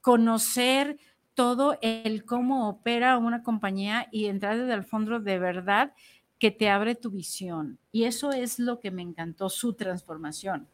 conocer 0.00 0.96
todo 1.34 1.76
el 1.82 2.24
cómo 2.24 2.70
opera 2.70 3.18
una 3.18 3.42
compañía 3.42 4.08
y 4.10 4.24
entrar 4.24 4.56
desde 4.56 4.72
el 4.72 4.84
fondo 4.84 5.20
de 5.20 5.38
verdad 5.38 5.92
que 6.38 6.50
te 6.50 6.70
abre 6.70 6.94
tu 6.94 7.10
visión. 7.10 7.78
Y 7.92 8.04
eso 8.04 8.32
es 8.32 8.58
lo 8.58 8.80
que 8.80 8.90
me 8.90 9.02
encantó, 9.02 9.50
su 9.50 9.74
transformación. 9.74 10.66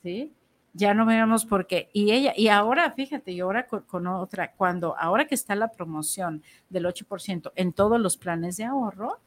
¿Sí? 0.00 0.32
Ya 0.72 0.94
no 0.94 1.06
veamos 1.06 1.44
por 1.44 1.66
qué. 1.66 1.90
Y 1.92 2.12
ella, 2.12 2.34
y 2.36 2.46
ahora, 2.46 2.92
fíjate, 2.92 3.32
y 3.32 3.40
ahora 3.40 3.66
con, 3.66 4.06
otra, 4.06 4.52
cuando, 4.52 4.96
ahora 4.96 5.26
que 5.26 5.34
está 5.34 5.56
la 5.56 5.72
promoción 5.72 6.40
del 6.68 6.84
8% 6.86 7.50
en 7.56 7.72
todos 7.72 8.00
los 8.00 8.16
planes 8.16 8.58
de 8.58 8.66
ahorro, 8.66 9.18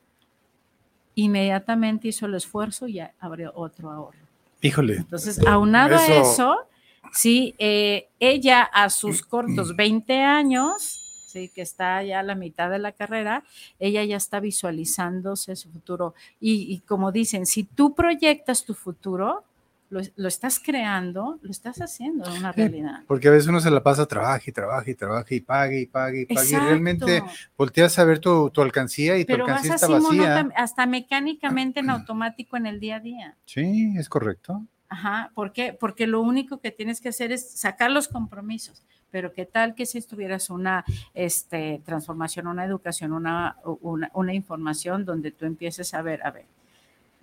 inmediatamente 1.16 2.08
hizo 2.08 2.26
el 2.26 2.36
esfuerzo 2.36 2.88
y 2.88 3.02
abrió 3.20 3.52
otro 3.54 3.92
ahorro. 3.92 4.26
Híjole. 4.62 4.96
Entonces, 4.96 5.46
aunado 5.46 5.98
a 5.98 6.06
eso, 6.06 6.70
Sí, 7.14 7.56
eh, 7.60 8.10
ella 8.20 8.64
a 8.64 8.90
sus 8.90 9.22
cortos 9.28 9.76
20 9.76 10.22
años, 10.22 11.28
sí, 11.28 11.50
que 11.54 11.62
está 11.62 12.04
ya 12.04 12.20
a 12.20 12.24
la 12.24 12.36
mitad 12.36 12.70
de 12.70 12.80
la 12.80 12.92
carrera, 12.92 13.44
ella 13.80 14.04
ya 14.04 14.18
está 14.18 14.40
visualizándose 14.40 15.56
su 15.56 15.70
futuro. 15.70 16.16
Y, 16.40 16.80
como 16.82 17.12
dicen, 17.12 17.46
si 17.46 17.64
tú 17.64 17.94
proyectas 17.94 18.66
tu 18.66 18.74
futuro, 18.74 19.44
lo, 19.90 20.28
estás 20.28 20.60
creando, 20.60 21.38
lo 21.44 21.52
estás 21.52 21.80
haciendo 21.80 22.28
una 22.34 22.52
realidad. 22.52 23.04
Porque 23.06 23.28
a 23.28 23.32
veces 23.32 23.48
uno 23.48 23.60
se 23.60 23.70
la 23.70 23.84
pasa, 23.84 24.08
trabaja 24.08 24.42
y 24.48 24.52
trabaja 24.52 24.90
y 24.90 24.96
trabaja 24.96 25.36
y 25.36 25.40
pague 25.40 25.82
y 25.82 25.86
pague 25.86 26.22
y 26.22 26.26
pague. 26.26 26.50
Y 26.50 26.56
realmente 26.56 27.24
volteas 27.56 28.00
a 28.00 28.04
ver 28.04 28.18
tu, 28.18 28.52
alcancía 28.58 29.20
y 29.20 29.26
tu 29.26 29.36
alcancía 29.36 29.76
está 29.76 29.88
vacía. 29.88 30.50
hasta 30.56 30.88
mecánicamente 30.88 31.82
en 31.82 31.90
automático 31.92 32.58
en 32.58 32.66
el 32.66 32.80
día 32.80 32.96
a 32.96 33.00
día. 33.02 33.38
Sí, 33.46 33.94
es 33.96 34.10
correcto. 34.10 34.66
Ajá, 34.90 35.32
¿por 35.34 35.52
qué? 35.54 35.74
Porque 35.74 36.08
lo 36.08 36.22
único 36.22 36.60
que 36.60 36.72
tienes 36.72 37.02
que 37.02 37.10
hacer 37.10 37.32
es 37.32 37.50
sacar 37.50 37.92
los 37.92 38.08
compromisos. 38.08 38.84
Pero 39.12 39.34
qué 39.34 39.46
tal 39.46 39.76
que 39.76 39.86
si 39.86 39.98
estuvieras 39.98 40.50
una 40.50 40.86
este, 41.14 41.82
transformación, 41.86 42.48
una 42.48 42.66
educación, 42.66 43.14
una, 43.14 43.58
una, 43.64 44.34
información 44.34 45.06
donde 45.06 45.32
tú 45.32 45.46
empieces 45.46 45.94
a 45.94 46.02
ver, 46.02 46.26
a 46.26 46.32
ver, 46.32 46.46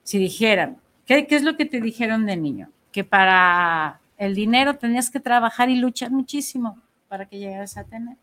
si 0.05 0.19
dijeran, 0.19 0.79
¿qué, 1.05 1.27
¿qué 1.27 1.37
es 1.37 1.43
lo 1.43 1.57
que 1.57 1.67
te 1.67 1.81
dijeron 1.81 2.27
de 2.27 2.37
niño? 2.37 2.71
Que 2.93 3.03
para 3.05 4.01
el 4.19 4.35
dinero 4.35 4.77
tenías 4.77 5.11
que 5.11 5.21
trabajar 5.21 5.69
y 5.69 5.77
luchar 5.77 6.11
muchísimo 6.11 6.79
para 7.09 7.27
que 7.27 7.39
llegaras 7.39 7.77
a 7.77 7.85
tener. 7.85 8.17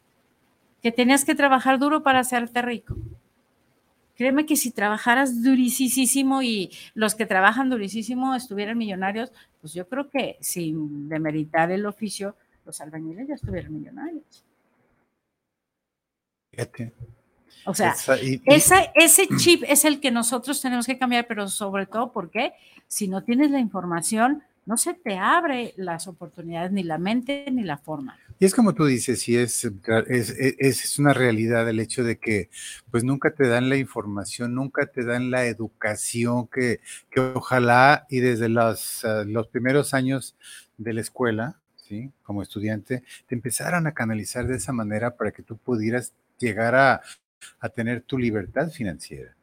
Que 0.82 0.92
tenías 0.92 1.26
que 1.26 1.36
trabajar 1.36 1.78
duro 1.80 2.04
para 2.04 2.20
hacerte 2.20 2.62
rico 2.62 2.96
Créeme 4.18 4.48
que 4.48 4.56
si 4.56 4.72
trabajaras 4.72 5.44
durísimo 5.44 6.42
y 6.42 6.72
los 6.96 7.14
que 7.14 7.28
trabajan 7.28 7.70
durísimo 7.70 8.34
estuvieran 8.34 8.78
millonarios, 8.78 9.32
pues 9.62 9.74
yo 9.74 9.88
creo 9.88 10.10
que 10.10 10.38
sin 10.42 11.08
demeritar 11.08 11.72
el 11.72 11.86
oficio, 11.86 12.36
los 12.66 12.82
albañiles 12.82 13.28
ya 13.28 13.36
estuvieran 13.36 13.72
millonarios. 13.72 14.44
O 17.66 17.74
sea, 17.76 17.96
ese 18.96 19.28
chip 19.38 19.64
es 19.68 19.86
el 19.86 20.00
que 20.00 20.10
nosotros 20.10 20.60
tenemos 20.62 20.88
que 20.88 20.98
cambiar, 20.98 21.28
pero 21.28 21.48
sobre 21.48 21.86
todo 21.86 22.12
porque 22.12 22.54
si 22.88 23.08
no 23.08 23.24
tienes 23.24 23.52
la 23.52 23.60
información, 23.60 24.42
no 24.66 24.78
se 24.78 24.96
te 24.96 25.18
abre 25.18 25.74
las 25.78 26.08
oportunidades, 26.08 26.72
ni 26.72 26.82
la 26.82 26.98
mente, 26.98 27.46
ni 27.52 27.64
la 27.64 27.78
forma. 27.78 28.18
Y 28.40 28.46
es 28.46 28.54
como 28.54 28.74
tú 28.74 28.86
dices, 28.86 29.22
sí, 29.22 29.36
es, 29.36 29.66
es, 30.08 30.30
es, 30.60 31.00
una 31.00 31.14
realidad 31.14 31.68
el 31.68 31.80
hecho 31.80 32.04
de 32.04 32.18
que 32.18 32.50
pues 32.92 33.04
nunca 33.04 33.34
te 33.34 33.48
dan 33.48 33.70
la 33.70 33.78
información, 33.78 34.54
nunca 34.54 34.86
te 34.86 35.04
dan 35.04 35.32
la 35.32 35.46
educación 35.46 36.48
que, 36.48 36.80
que 37.10 37.20
ojalá 37.20 38.06
y 38.10 38.20
desde 38.20 38.50
los, 38.50 39.04
ah, 39.06 39.24
los 39.26 39.48
primeros 39.48 39.94
años 39.94 40.36
de 40.78 40.94
la 40.94 41.02
escuela, 41.02 41.60
¿sí? 41.76 42.12
como 42.22 42.44
estudiante, 42.44 43.04
te 43.28 43.36
empezaran 43.36 43.88
a 43.88 43.94
canalizar 43.94 44.46
de 44.46 44.58
esa 44.58 44.72
manera 44.72 45.16
para 45.18 45.32
que 45.32 45.42
tú 45.42 45.58
pudieras 45.58 46.14
llegar 46.38 46.76
a, 46.76 47.02
a 47.60 47.70
tener 47.70 48.02
tu 48.02 48.20
libertad 48.20 48.70
financiera 48.70 49.38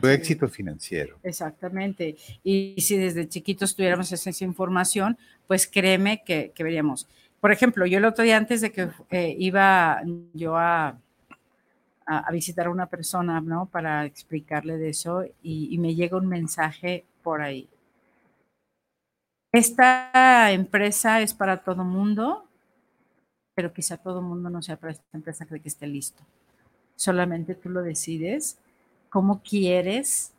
tu 0.00 0.08
éxito 0.08 0.48
financiero. 0.48 1.18
Exactamente. 1.22 2.16
Y 2.44 2.74
si 2.78 2.96
desde 2.96 3.28
chiquitos 3.28 3.74
tuviéramos 3.74 4.12
esa, 4.12 4.44
información, 4.44 5.16
pues 5.46 5.66
créeme 5.66 6.22
que, 6.24 6.52
que, 6.54 6.62
veríamos. 6.62 7.08
Por 7.46 7.52
ejemplo, 7.52 7.86
yo 7.86 7.98
el 7.98 8.04
otro 8.04 8.24
día 8.24 8.36
antes 8.36 8.60
de 8.60 8.72
que 8.72 8.88
eh, 9.08 9.36
iba 9.38 10.02
yo 10.34 10.56
a, 10.56 10.98
a, 12.04 12.32
visitar 12.32 12.66
a 12.66 12.70
una 12.70 12.86
persona, 12.86 13.40
¿no? 13.40 13.66
Para 13.66 14.04
explicarle 14.04 14.78
de 14.78 14.88
eso 14.88 15.22
y, 15.44 15.78
me 15.78 15.94
llega 15.94 16.16
un 16.16 16.26
mensaje 16.26 17.04
por 17.22 17.42
ahí. 17.42 17.68
Esta 19.52 20.50
empresa 20.50 21.20
es 21.20 21.34
para 21.34 21.58
todo 21.58 21.84
mundo, 21.84 22.48
pero 23.54 23.72
quizá 23.72 23.96
todo 23.96 24.20
mundo 24.22 24.50
no 24.50 24.60
sea 24.60 24.76
para 24.76 24.94
esta 24.94 25.04
empresa 25.12 25.46
que 25.46 25.60
esté 25.64 25.86
listo. 25.86 26.24
Solamente 26.96 27.54
tú 27.54 27.68
lo 27.68 27.82
decides 27.82 28.58
cómo 29.08 29.40
quieres 29.40 30.32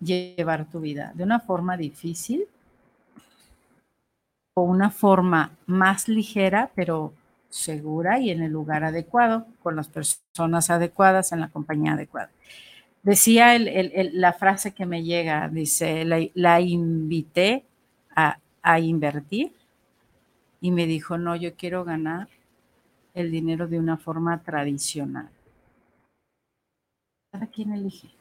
llevar 0.00 0.68
tu 0.68 0.80
vida. 0.80 1.12
De 1.14 1.22
una 1.22 1.38
forma 1.38 1.76
difícil 1.76 2.48
o 4.54 4.62
una 4.62 4.90
forma 4.90 5.56
más 5.66 6.08
ligera, 6.08 6.70
pero 6.74 7.12
segura 7.48 8.20
y 8.20 8.30
en 8.30 8.42
el 8.42 8.52
lugar 8.52 8.84
adecuado, 8.84 9.46
con 9.62 9.76
las 9.76 9.88
personas 9.88 10.70
adecuadas, 10.70 11.32
en 11.32 11.40
la 11.40 11.48
compañía 11.48 11.92
adecuada. 11.92 12.30
Decía 13.02 13.58
la 13.58 14.32
frase 14.34 14.72
que 14.72 14.86
me 14.86 15.02
llega, 15.02 15.48
dice, 15.48 16.04
la, 16.04 16.60
invité 16.60 17.64
a, 18.14 18.38
a 18.62 18.78
invertir 18.78 19.52
y 20.60 20.70
me 20.70 20.86
dijo, 20.86 21.16
no, 21.16 21.34
yo 21.36 21.54
quiero 21.54 21.84
ganar 21.84 22.28
el 23.14 23.30
dinero 23.30 23.66
de 23.66 23.78
una 23.78 23.96
forma 23.96 24.42
tradicional. 24.42 25.30
Cada 27.32 27.46
quien 27.46 27.72
elige. 27.72 28.19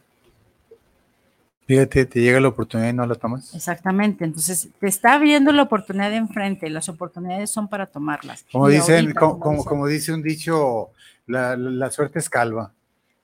Fíjate, 1.69 2.03
te 2.08 2.19
llega 2.19 2.39
la 2.39 2.47
oportunidad 2.47 2.89
y 2.89 2.93
no 2.93 3.05
la 3.05 3.13
tomas. 3.13 3.53
Exactamente, 3.53 4.25
entonces 4.25 4.69
te 4.79 4.88
está 4.88 5.19
viendo 5.19 5.51
la 5.51 5.62
oportunidad 5.62 6.10
de 6.10 6.15
enfrente, 6.15 6.67
las 6.67 6.89
oportunidades 6.89 7.51
son 7.51 7.67
para 7.67 7.86
tomarlas. 7.86 8.43
Como 8.51 8.67
Y 8.71 8.73
dicen, 8.73 9.01
ahorita, 9.05 9.19
como, 9.19 9.63
como, 9.63 9.86
dice 9.86 10.12
un 10.12 10.23
dicho, 10.23 10.89
la, 11.27 11.55
la- 11.55 11.69
la 11.69 11.91
suerte 11.91 12.17
es 12.17 12.27
calva. 12.27 12.73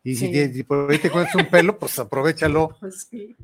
Y 0.04 0.14
si, 0.14 0.28
Sí. 0.28 0.32
te- 0.32 0.54
si 0.54 0.62
por 0.62 0.92
ahí 0.92 1.00
te 1.00 1.10
cuentas 1.10 1.34
un 1.34 1.48
pelo, 1.48 1.80
pues 1.80 1.98
aprovechalo. 1.98 2.70
Pues 2.80 3.08
sí. 3.10 3.36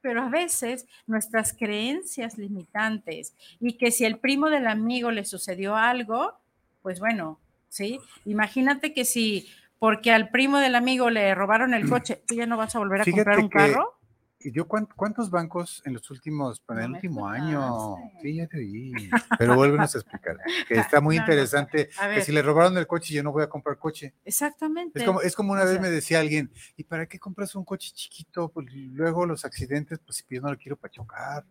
Pero 0.00 0.22
a 0.22 0.30
veces 0.30 0.86
nuestras 1.06 1.52
creencias 1.52 2.38
limitantes 2.38 3.34
y 3.60 3.74
que 3.74 3.90
si 3.90 4.06
el 4.06 4.16
primo 4.16 4.48
del 4.48 4.68
amigo 4.68 5.10
le 5.10 5.26
sucedió 5.26 5.76
algo, 5.76 6.32
pues 6.80 6.98
bueno, 6.98 7.38
¿sí? 7.68 8.00
Imagínate 8.24 8.94
que 8.94 9.04
si 9.04 9.46
porque 9.78 10.12
al 10.12 10.30
primo 10.30 10.56
del 10.60 10.76
amigo 10.76 11.10
le 11.10 11.34
robaron 11.34 11.74
el 11.74 11.86
coche, 11.90 12.22
tú 12.26 12.34
ya 12.36 12.46
no 12.46 12.56
vas 12.56 12.74
a 12.74 12.78
volver 12.78 13.02
a 13.02 13.04
Fíjate 13.04 13.18
comprar 13.22 13.38
un 13.40 13.50
que 13.50 13.58
carro. 13.58 13.92
Y 14.38 14.52
yo, 14.52 14.68
¿cuán- 14.68 14.86
¿cuántos 14.94 15.30
bancos 15.30 15.82
en 15.86 15.94
los 15.94 16.10
últimos, 16.10 16.62
en 16.68 16.78
el 16.78 16.90
último 16.92 17.26
año? 17.26 17.96
Sí, 18.22 18.36
ya 18.36 18.46
te 18.46 18.58
oí. 18.58 18.92
Pero 19.38 19.56
vuélvenos 19.56 19.94
a 19.94 19.98
explicar. 19.98 20.36
Que 20.68 20.74
está 20.74 21.00
muy 21.00 21.16
No, 21.16 21.22
interesante. 21.22 21.88
que 22.14 22.20
si 22.20 22.32
le 22.32 22.42
robaron 22.42 22.76
el 22.76 22.86
coche, 22.86 23.14
yo 23.14 23.22
no 23.22 23.32
voy 23.32 23.42
a 23.42 23.48
comprar 23.48 23.78
coche. 23.78 24.14
Exactamente. 24.24 24.98
Es 25.00 25.04
como, 25.06 25.20
es 25.22 25.34
como 25.34 25.52
una 25.52 25.62
O 25.62 25.66
vez 25.66 25.80
me 25.80 25.90
decía 25.90 26.20
alguien, 26.20 26.52
¿y 26.76 26.84
para 26.84 27.06
qué 27.06 27.18
compras 27.18 27.54
un 27.54 27.64
coche 27.64 27.90
chiquito? 27.94 28.50
Pues 28.50 28.66
luego 28.72 29.24
los 29.26 29.44
accidentes, 29.44 29.98
pues 30.00 30.18
si 30.18 30.34
yo 30.34 30.42
no 30.42 30.50
lo 30.50 30.58
quiero 30.58 30.76
para 30.76 30.92
chocar. 30.92 31.44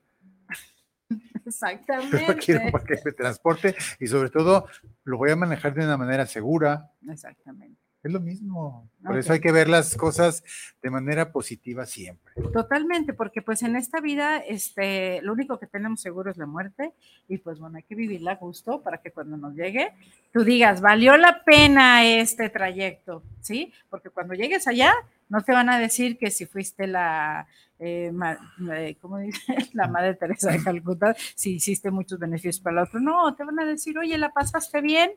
Exactamente. 1.45 2.27
Lo 2.27 2.35
quiero 2.37 2.71
para 2.71 2.83
que 2.83 2.95
me 3.03 3.11
transporte 3.11 3.75
y 3.99 4.07
sobre 4.07 4.29
todo 4.29 4.67
lo 5.03 5.17
voy 5.17 5.31
a 5.31 5.35
manejar 5.35 5.73
de 5.73 5.83
una 5.85 5.97
manera 5.97 6.25
segura. 6.27 6.91
Exactamente. 7.07 7.79
Es 8.05 8.11
lo 8.11 8.19
mismo. 8.19 8.87
Por 9.01 9.13
Ok. 9.13 9.17
eso 9.17 9.33
hay 9.33 9.39
que 9.39 9.51
ver 9.51 9.67
las 9.67 9.97
cosas 9.97 10.43
de 10.83 10.91
manera 10.91 11.31
positiva 11.31 11.87
siempre. 11.87 12.33
Totalmente, 12.53 13.13
porque 13.15 13.41
pues 13.41 13.63
en 13.63 13.75
esta 13.75 13.99
vida, 13.99 14.37
este, 14.37 15.23
lo 15.23 15.33
único 15.33 15.57
que 15.57 15.65
tenemos 15.65 16.01
seguro 16.01 16.29
es 16.29 16.37
la 16.37 16.45
muerte 16.45 16.93
y 17.27 17.39
pues 17.39 17.57
bueno, 17.59 17.77
hay 17.77 17.83
que 17.83 17.95
vivirla 17.95 18.33
a 18.33 18.35
gusto 18.35 18.83
para 18.83 18.99
que 18.99 19.09
cuando 19.09 19.37
nos 19.37 19.55
llegue, 19.55 19.91
tú 20.31 20.43
digas, 20.43 20.81
valió 20.81 21.17
la 21.17 21.43
pena 21.43 22.05
este 22.05 22.49
trayecto, 22.49 23.23
¿sí? 23.41 23.73
Porque 23.89 24.11
cuando 24.11 24.35
llegues 24.35 24.67
allá, 24.67 24.93
no 25.27 25.41
te 25.41 25.53
van 25.53 25.69
a 25.69 25.79
decir 25.79 26.19
que 26.19 26.29
si 26.29 26.45
fuiste 26.45 26.85
la, 26.85 27.47
eh, 27.79 28.11
ma- 28.13 28.37
eh, 28.77 28.97
¿cómo 29.01 29.17
dice? 29.17 29.41
La 29.73 29.87
madre 29.87 30.13
Teresa 30.13 30.51
de 30.51 30.61
Calcuta, 30.63 31.15
si 31.33 31.55
hiciste 31.55 31.89
muchos 31.89 32.19
beneficios 32.19 32.59
para 32.59 32.81
el 32.83 32.87
otro, 32.87 32.99
no, 32.99 33.35
te 33.35 33.43
van 33.43 33.59
a 33.59 33.65
decir, 33.65 33.97
oye, 33.97 34.15
¿la 34.19 34.29
pasaste 34.31 34.79
bien? 34.81 35.09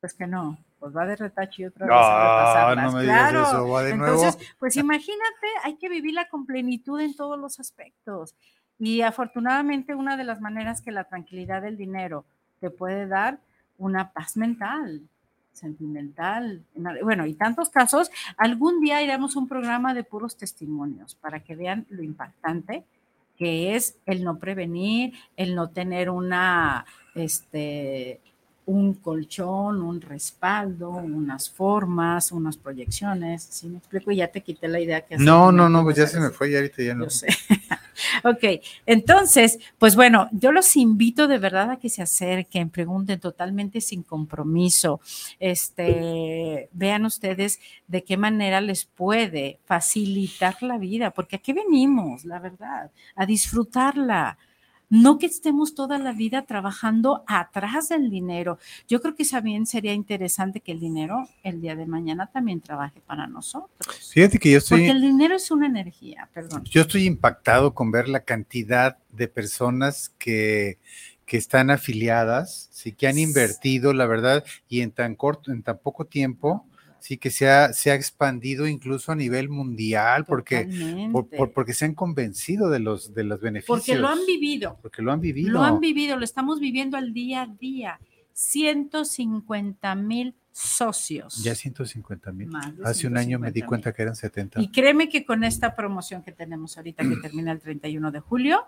Pues 0.00 0.12
que 0.12 0.26
no, 0.26 0.58
pues 0.84 0.94
va 0.94 1.06
de 1.06 1.16
retache 1.16 1.62
y 1.62 1.64
otra 1.64 1.86
vez 1.86 1.94
a 1.96 1.98
Ah, 1.98 2.68
repasarlas. 2.74 2.84
no 2.92 2.98
me 2.98 3.02
digas 3.04 3.30
claro. 3.30 3.42
eso, 3.48 3.68
va 3.70 3.82
de 3.84 3.96
nuevo. 3.96 4.14
Entonces, 4.22 4.48
pues 4.58 4.76
imagínate, 4.76 5.46
hay 5.62 5.76
que 5.76 5.88
vivirla 5.88 6.28
con 6.28 6.44
plenitud 6.44 7.00
en 7.00 7.16
todos 7.16 7.38
los 7.38 7.58
aspectos. 7.58 8.34
Y 8.78 9.00
afortunadamente 9.00 9.94
una 9.94 10.18
de 10.18 10.24
las 10.24 10.42
maneras 10.42 10.82
que 10.82 10.90
la 10.92 11.04
tranquilidad 11.04 11.62
del 11.62 11.78
dinero 11.78 12.26
te 12.60 12.68
puede 12.68 13.06
dar 13.06 13.38
una 13.78 14.12
paz 14.12 14.36
mental, 14.36 15.00
sentimental, 15.52 16.62
en- 16.74 16.98
bueno, 17.02 17.24
y 17.24 17.32
tantos 17.32 17.70
casos, 17.70 18.10
algún 18.36 18.80
día 18.80 19.00
iremos 19.00 19.34
a 19.34 19.38
un 19.38 19.48
programa 19.48 19.94
de 19.94 20.04
puros 20.04 20.36
testimonios 20.36 21.14
para 21.14 21.40
que 21.40 21.56
vean 21.56 21.86
lo 21.88 22.02
impactante 22.02 22.84
que 23.38 23.74
es 23.74 23.96
el 24.06 24.22
no 24.22 24.38
prevenir, 24.38 25.14
el 25.36 25.56
no 25.56 25.68
tener 25.70 26.08
una, 26.08 26.84
este, 27.16 28.20
un 28.66 28.94
colchón, 28.94 29.82
un 29.82 30.00
respaldo, 30.00 30.90
unas 30.90 31.50
formas, 31.50 32.32
unas 32.32 32.56
proyecciones, 32.56 33.42
¿sí 33.42 33.68
me 33.68 33.78
explico? 33.78 34.10
Y 34.10 34.16
ya 34.16 34.28
te 34.28 34.42
quité 34.42 34.68
la 34.68 34.80
idea 34.80 35.02
que 35.02 35.18
No, 35.18 35.52
no, 35.52 35.68
no, 35.68 35.82
pues 35.82 35.96
ya 35.96 36.06
se 36.06 36.18
me 36.18 36.30
fue 36.30 36.50
y 36.50 36.56
ahorita 36.56 36.82
ya 36.82 36.94
no. 36.94 37.04
Yo 37.04 37.10
sé. 37.10 37.26
ok, 38.24 38.62
entonces, 38.86 39.58
pues 39.78 39.96
bueno, 39.96 40.28
yo 40.32 40.50
los 40.50 40.76
invito 40.76 41.28
de 41.28 41.38
verdad 41.38 41.72
a 41.72 41.76
que 41.78 41.90
se 41.90 42.02
acerquen, 42.02 42.70
pregunten 42.70 43.20
totalmente 43.20 43.80
sin 43.80 44.02
compromiso. 44.02 45.00
Este, 45.38 46.70
vean 46.72 47.04
ustedes 47.04 47.60
de 47.86 48.02
qué 48.02 48.16
manera 48.16 48.60
les 48.62 48.86
puede 48.86 49.58
facilitar 49.66 50.62
la 50.62 50.78
vida, 50.78 51.10
porque 51.10 51.36
aquí 51.36 51.52
venimos, 51.52 52.24
la 52.24 52.38
verdad, 52.38 52.90
a 53.14 53.26
disfrutarla. 53.26 54.38
No 54.94 55.18
que 55.18 55.26
estemos 55.26 55.74
toda 55.74 55.98
la 55.98 56.12
vida 56.12 56.42
trabajando 56.42 57.24
atrás 57.26 57.88
del 57.88 58.10
dinero. 58.10 58.60
Yo 58.86 59.00
creo 59.00 59.16
que 59.16 59.24
también 59.24 59.66
sería 59.66 59.92
interesante 59.92 60.60
que 60.60 60.70
el 60.70 60.78
dinero 60.78 61.28
el 61.42 61.60
día 61.60 61.74
de 61.74 61.84
mañana 61.84 62.28
también 62.28 62.60
trabaje 62.60 63.00
para 63.04 63.26
nosotros. 63.26 64.12
Fíjate 64.12 64.38
que 64.38 64.52
yo 64.52 64.60
Porque 64.60 64.86
estoy, 64.86 64.96
el 64.96 65.02
dinero 65.02 65.34
es 65.34 65.50
una 65.50 65.66
energía, 65.66 66.28
perdón. 66.32 66.62
yo 66.62 66.82
estoy 66.82 67.06
impactado 67.06 67.74
con 67.74 67.90
ver 67.90 68.08
la 68.08 68.20
cantidad 68.20 68.96
de 69.10 69.26
personas 69.26 70.14
que, 70.16 70.78
que 71.26 71.38
están 71.38 71.70
afiliadas, 71.70 72.68
sí, 72.70 72.92
que 72.92 73.08
han 73.08 73.18
invertido, 73.18 73.94
la 73.94 74.06
verdad, 74.06 74.44
y 74.68 74.82
en 74.82 74.92
tan 74.92 75.16
corto, 75.16 75.50
en 75.50 75.64
tan 75.64 75.78
poco 75.78 76.04
tiempo, 76.04 76.68
sí 77.04 77.18
que 77.18 77.30
se 77.30 77.50
ha, 77.50 77.70
se 77.74 77.90
ha 77.90 77.94
expandido 77.94 78.66
incluso 78.66 79.12
a 79.12 79.14
nivel 79.14 79.50
mundial, 79.50 80.24
porque, 80.24 80.62
por- 80.64 80.72
Totalmente. 80.72 81.36
por- 81.36 81.52
porque 81.52 81.74
se 81.74 81.84
han 81.84 81.94
convencido 81.94 82.70
de 82.70 82.78
los, 82.78 83.12
de 83.12 83.24
los 83.24 83.42
beneficios. 83.42 83.78
Porque 83.78 83.94
lo 83.94 84.08
han 84.08 84.24
vivido. 84.26 84.78
Porque 84.80 85.02
lo 85.02 85.12
han 85.12 85.20
vivido. 85.20 85.52
Lo 85.52 85.62
han 85.62 85.80
vivido, 85.80 86.16
lo 86.16 86.24
estamos 86.24 86.60
viviendo 86.60 86.96
al 86.96 87.12
día 87.12 87.42
a 87.42 87.46
día. 87.46 88.00
150 88.32 89.94
mil 89.96 90.34
socios. 90.52 91.42
Ya 91.42 91.54
150 91.54 92.32
mil. 92.32 92.48
Hace 92.84 93.06
un 93.06 93.18
año 93.18 93.38
me 93.38 93.48
di 93.50 93.60
150,000. 93.60 93.66
cuenta 93.66 93.92
que 93.92 94.02
eran 94.02 94.16
70. 94.16 94.60
Y 94.62 94.68
créeme 94.70 95.08
que 95.10 95.26
con 95.26 95.44
esta 95.44 95.74
promoción 95.76 96.22
que 96.22 96.32
tenemos 96.32 96.76
ahorita, 96.78 97.02
que 97.06 97.16
termina 97.16 97.52
el 97.52 97.60
31 97.60 98.10
de 98.12 98.20
julio, 98.20 98.64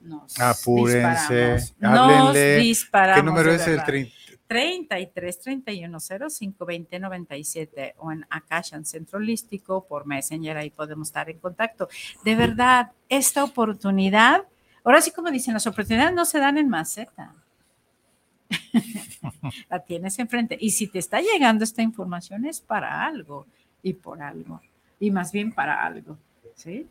nos 0.00 0.38
Apúrense, 0.38 1.54
disparamos. 1.54 1.74
Nos 1.78 1.98
háblenle. 1.98 2.56
disparamos. 2.58 3.20
¿Qué 3.22 3.26
número 3.26 3.52
es 3.52 3.62
el 3.66 3.70
verdad. 3.70 3.86
30? 3.86 4.12
33 4.48 5.40
31 5.40 6.00
05 6.00 6.66
20 6.66 6.98
97 6.98 7.94
o 7.98 8.10
en 8.10 8.26
Akashan 8.30 8.84
Centro 8.84 9.18
Holístico 9.18 9.86
por 9.86 10.06
Messenger, 10.06 10.56
ahí 10.56 10.70
podemos 10.70 11.08
estar 11.08 11.28
en 11.28 11.38
contacto. 11.38 11.88
De 12.24 12.34
verdad, 12.34 12.92
esta 13.08 13.44
oportunidad, 13.44 14.44
ahora 14.82 15.02
sí 15.02 15.12
como 15.12 15.30
dicen, 15.30 15.54
las 15.54 15.66
oportunidades 15.66 16.14
no 16.14 16.24
se 16.24 16.38
dan 16.38 16.56
en 16.56 16.68
maceta. 16.68 17.34
La 19.68 19.80
tienes 19.80 20.18
enfrente. 20.18 20.56
Y 20.58 20.70
si 20.70 20.86
te 20.86 20.98
está 20.98 21.20
llegando 21.20 21.62
esta 21.62 21.82
información 21.82 22.46
es 22.46 22.60
para 22.60 23.04
algo 23.04 23.46
y 23.82 23.92
por 23.92 24.22
algo. 24.22 24.62
Y 24.98 25.10
más 25.10 25.30
bien 25.30 25.52
para 25.52 25.84
algo. 25.84 26.16
¿Sí? 26.54 26.88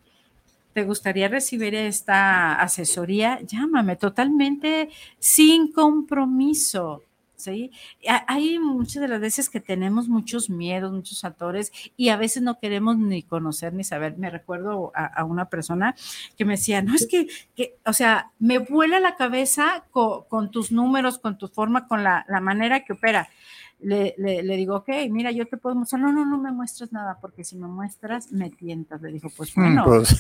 ¿Te 0.74 0.84
gustaría 0.84 1.28
recibir 1.28 1.74
esta 1.74 2.62
asesoría? 2.62 3.42
Llámame 3.42 3.96
totalmente 3.96 4.90
sin 5.18 5.72
compromiso. 5.72 7.07
¿Sí? 7.38 7.72
Ha- 8.08 8.26
Hay 8.28 8.60
muchas 8.60 9.02
de 9.02 9.08
las 9.08 9.22
veces 9.22 9.50
que 9.50 9.60
tenemos 9.62 10.08
muchos 10.10 10.50
miedos, 10.50 10.92
muchos 10.92 11.24
actores 11.24 11.72
y 11.96 12.10
a 12.10 12.18
veces 12.18 12.44
no 12.44 12.60
queremos 12.60 12.98
ni 12.98 13.24
conocer 13.24 13.74
ni 13.74 13.84
saber. 13.84 14.18
Me 14.18 14.30
recuerdo 14.30 14.92
a, 14.96 15.06
a 15.06 15.24
una 15.24 15.50
persona 15.50 15.96
que 16.38 16.46
me 16.46 16.54
decía, 16.54 16.82
no 16.82 16.96
es 16.96 17.08
que, 17.08 17.28
que, 17.56 17.78
o 17.86 17.94
sea, 17.94 18.32
me 18.40 18.58
vuela 18.60 19.00
la 19.00 19.16
cabeza 19.16 19.86
co- 19.92 20.26
con, 20.28 20.52
tus 20.52 20.72
números, 20.72 21.18
con 21.20 21.38
tu 21.38 21.48
forma, 21.48 21.88
con 21.88 22.04
la, 22.04 22.26
la 22.28 22.42
manera 22.42 22.84
que 22.84 22.94
opera. 22.94 23.30
Le, 23.80 24.16
le- 24.18 24.42
le 24.42 24.56
digo, 24.58 24.76
ok, 24.78 24.90
mira, 25.12 25.32
yo 25.32 25.46
te 25.48 25.56
puedo 25.58 25.76
mostrar. 25.76 26.02
No, 26.02 26.12
no, 26.12 26.26
no 26.26 26.38
me 26.40 26.52
muestres 26.52 26.92
nada, 26.92 27.20
porque 27.22 27.44
si 27.44 27.56
me 27.58 27.68
muestras, 27.68 28.32
me 28.32 28.50
tientas. 28.50 29.02
Le 29.02 29.12
digo, 29.12 29.30
pues 29.38 29.54
bueno, 29.56 29.84
Pues, 29.86 30.20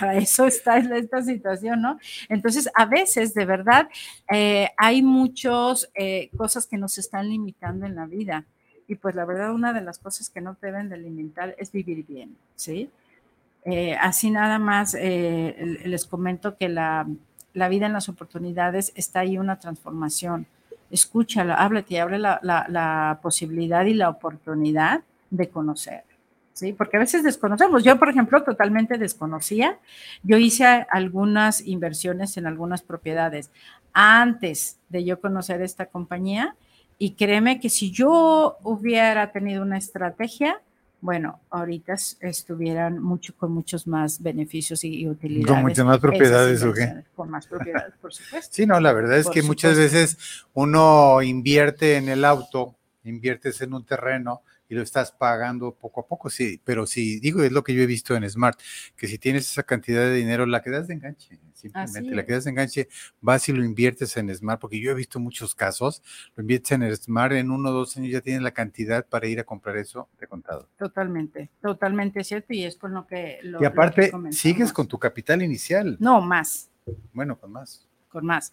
para 0.00 0.16
eso 0.16 0.46
está 0.46 0.78
en 0.78 0.92
esta 0.92 1.22
situación, 1.22 1.82
¿no? 1.82 1.98
Entonces, 2.28 2.70
a 2.74 2.86
veces, 2.86 3.34
de 3.34 3.44
verdad, 3.44 3.88
eh, 4.32 4.70
hay 4.78 5.02
muchas 5.02 5.90
cosas 6.36 6.66
que 6.66 6.78
nos 6.78 6.96
están 6.98 7.28
limitando 7.28 7.84
en 7.86 7.94
la 7.96 8.06
vida. 8.06 8.44
Y 8.88 8.94
pues 8.94 9.14
la 9.16 9.24
verdad, 9.24 9.52
una 9.52 9.72
de 9.72 9.80
las 9.82 9.98
cosas 9.98 10.30
que 10.30 10.40
no 10.40 10.56
deben 10.62 10.88
de 10.88 10.96
limitar 10.96 11.54
es 11.58 11.72
vivir 11.72 12.06
bien, 12.06 12.36
¿sí? 12.54 12.88
Eh, 13.64 13.96
así 14.00 14.30
nada 14.30 14.58
más, 14.58 14.94
eh, 14.98 15.80
les 15.84 16.06
comento 16.06 16.56
que 16.56 16.68
la, 16.68 17.06
la 17.52 17.68
vida 17.68 17.86
en 17.86 17.92
las 17.94 18.08
oportunidades 18.08 18.92
está 18.94 19.20
ahí 19.20 19.38
una 19.38 19.58
transformación. 19.58 20.46
Escúchala, 20.90 21.54
háblate 21.54 21.94
y 21.94 21.96
abre 21.98 22.18
la, 22.18 22.38
la- 22.42 22.66
la 22.68 23.18
posibilidad 23.22 23.84
y 23.86 23.94
la 23.94 24.08
oportunidad 24.08 25.02
de 25.30 25.48
conocer. 25.48 26.04
¿sí? 26.52 26.72
Porque 26.72 26.96
a 26.96 27.00
veces 27.00 27.22
desconocemos. 27.22 27.84
Yo, 27.84 27.98
por 27.98 28.08
ejemplo, 28.08 28.42
totalmente 28.42 28.96
desconocía. 28.98 29.78
Yo 30.22 30.36
hice 30.38 30.64
algunas 30.90 31.66
inversiones 31.66 32.36
en 32.36 32.46
algunas 32.46 32.82
propiedades 32.82 33.50
antes 33.92 34.78
de 34.88 35.04
yo 35.04 35.20
conocer 35.20 35.60
esta 35.62 35.86
compañía 35.86 36.54
y 36.98 37.12
créeme 37.12 37.60
que 37.60 37.68
si 37.68 37.90
yo 37.90 38.56
hubiera 38.62 39.32
tenido 39.32 39.62
una 39.62 39.76
estrategia, 39.78 40.60
bueno, 41.06 41.38
ahorita 41.50 41.92
es- 41.94 42.16
estuvieran 42.20 42.98
mucho 43.00 43.32
con 43.36 43.52
muchos 43.52 43.86
más 43.86 44.20
beneficios 44.20 44.82
y, 44.82 44.88
y 45.02 45.08
utilidades. 45.08 45.54
Con 45.54 45.62
muchas 45.62 45.86
más 45.86 45.98
propiedades, 46.00 46.64
¿o 46.64 46.72
qué? 46.72 47.04
Con 47.14 47.30
más 47.30 47.46
propiedades, 47.46 47.94
por 48.02 48.12
supuesto. 48.12 48.52
sí, 48.52 48.66
no, 48.66 48.80
la 48.80 48.92
verdad 48.92 49.16
es 49.16 49.26
Por 49.26 49.34
que 49.34 49.42
muchas 49.42 49.76
supuesto. 49.76 49.96
veces 49.98 50.18
uno 50.54 51.22
invierte 51.22 51.96
en 51.96 52.08
el 52.08 52.24
auto, 52.24 52.74
inviertes 53.04 53.60
en 53.60 53.72
un 53.74 53.84
terreno, 53.84 54.42
y 54.68 54.74
lo 54.74 54.82
estás 54.82 55.12
pagando 55.12 55.74
poco 55.74 56.00
a 56.00 56.06
poco, 56.06 56.30
sí, 56.30 56.60
pero 56.64 56.86
si 56.86 57.20
digo, 57.20 57.42
es 57.42 57.52
lo 57.52 57.62
que 57.62 57.74
yo 57.74 57.82
he 57.82 57.86
visto 57.86 58.14
en 58.16 58.28
Smart, 58.28 58.58
que 58.96 59.06
si 59.06 59.18
tienes 59.18 59.50
esa 59.50 59.62
cantidad 59.62 60.02
de 60.02 60.14
dinero, 60.14 60.46
la 60.46 60.62
que 60.62 60.70
das 60.70 60.88
de 60.88 60.94
enganche, 60.94 61.38
simplemente, 61.54 62.14
la 62.14 62.24
que 62.24 62.32
das 62.32 62.44
de 62.44 62.50
enganche, 62.50 62.88
vas 63.20 63.48
y 63.48 63.52
lo 63.52 63.64
inviertes 63.64 64.16
en 64.16 64.34
Smart, 64.34 64.60
porque 64.60 64.80
yo 64.80 64.90
he 64.90 64.94
visto 64.94 65.20
muchos 65.20 65.54
casos, 65.54 66.02
lo 66.34 66.42
inviertes 66.42 66.72
en 66.72 66.96
Smart, 66.96 67.32
en 67.32 67.50
uno 67.50 67.70
o 67.70 67.72
dos 67.72 67.96
años 67.96 68.12
ya 68.12 68.20
tienes 68.20 68.42
la 68.42 68.52
cantidad 68.52 69.06
para 69.06 69.26
ir 69.26 69.40
a 69.40 69.44
comprar 69.44 69.76
eso 69.76 70.08
de 70.18 70.26
contado. 70.26 70.68
Totalmente, 70.78 71.50
totalmente 71.60 72.24
cierto, 72.24 72.52
y 72.52 72.64
es 72.64 72.76
con 72.76 72.94
lo 72.94 73.06
que... 73.06 73.38
y 73.60 73.64
aparte, 73.64 74.12
sigues 74.30 74.72
con 74.72 74.86
tu 74.86 74.98
capital 74.98 75.42
inicial. 75.42 75.96
No, 76.00 76.20
más. 76.20 76.70
Bueno, 77.12 77.38
con 77.38 77.52
más. 77.52 77.88
Con 78.08 78.26
más. 78.26 78.52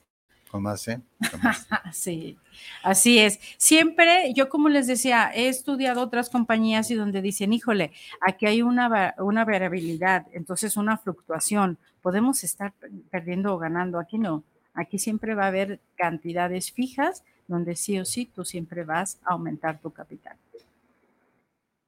Con 0.53 0.61
más, 0.61 0.87
¿eh? 0.87 1.01
sí, 1.91 2.37
así 2.83 3.17
es. 3.17 3.39
Siempre, 3.57 4.31
yo 4.35 4.49
como 4.49 4.69
les 4.69 4.85
decía, 4.85 5.31
he 5.33 5.47
estudiado 5.47 5.99
otras 5.99 6.29
compañías 6.29 6.91
y 6.91 6.93
donde 6.93 7.23
dicen, 7.23 7.53
híjole, 7.53 7.91
aquí 8.21 8.45
hay 8.45 8.61
una, 8.61 9.15
una 9.17 9.45
variabilidad, 9.45 10.27
entonces 10.31 10.77
una 10.77 10.99
fluctuación, 10.99 11.79
podemos 12.03 12.43
estar 12.43 12.71
perdiendo 13.09 13.55
o 13.55 13.57
ganando, 13.57 13.97
aquí 13.97 14.19
no, 14.19 14.43
aquí 14.75 14.99
siempre 14.99 15.33
va 15.33 15.45
a 15.45 15.47
haber 15.47 15.79
cantidades 15.95 16.71
fijas 16.71 17.23
donde 17.47 17.75
sí 17.75 17.99
o 17.99 18.05
sí 18.05 18.29
tú 18.31 18.45
siempre 18.45 18.83
vas 18.83 19.17
a 19.25 19.33
aumentar 19.33 19.79
tu 19.79 19.89
capital. 19.89 20.37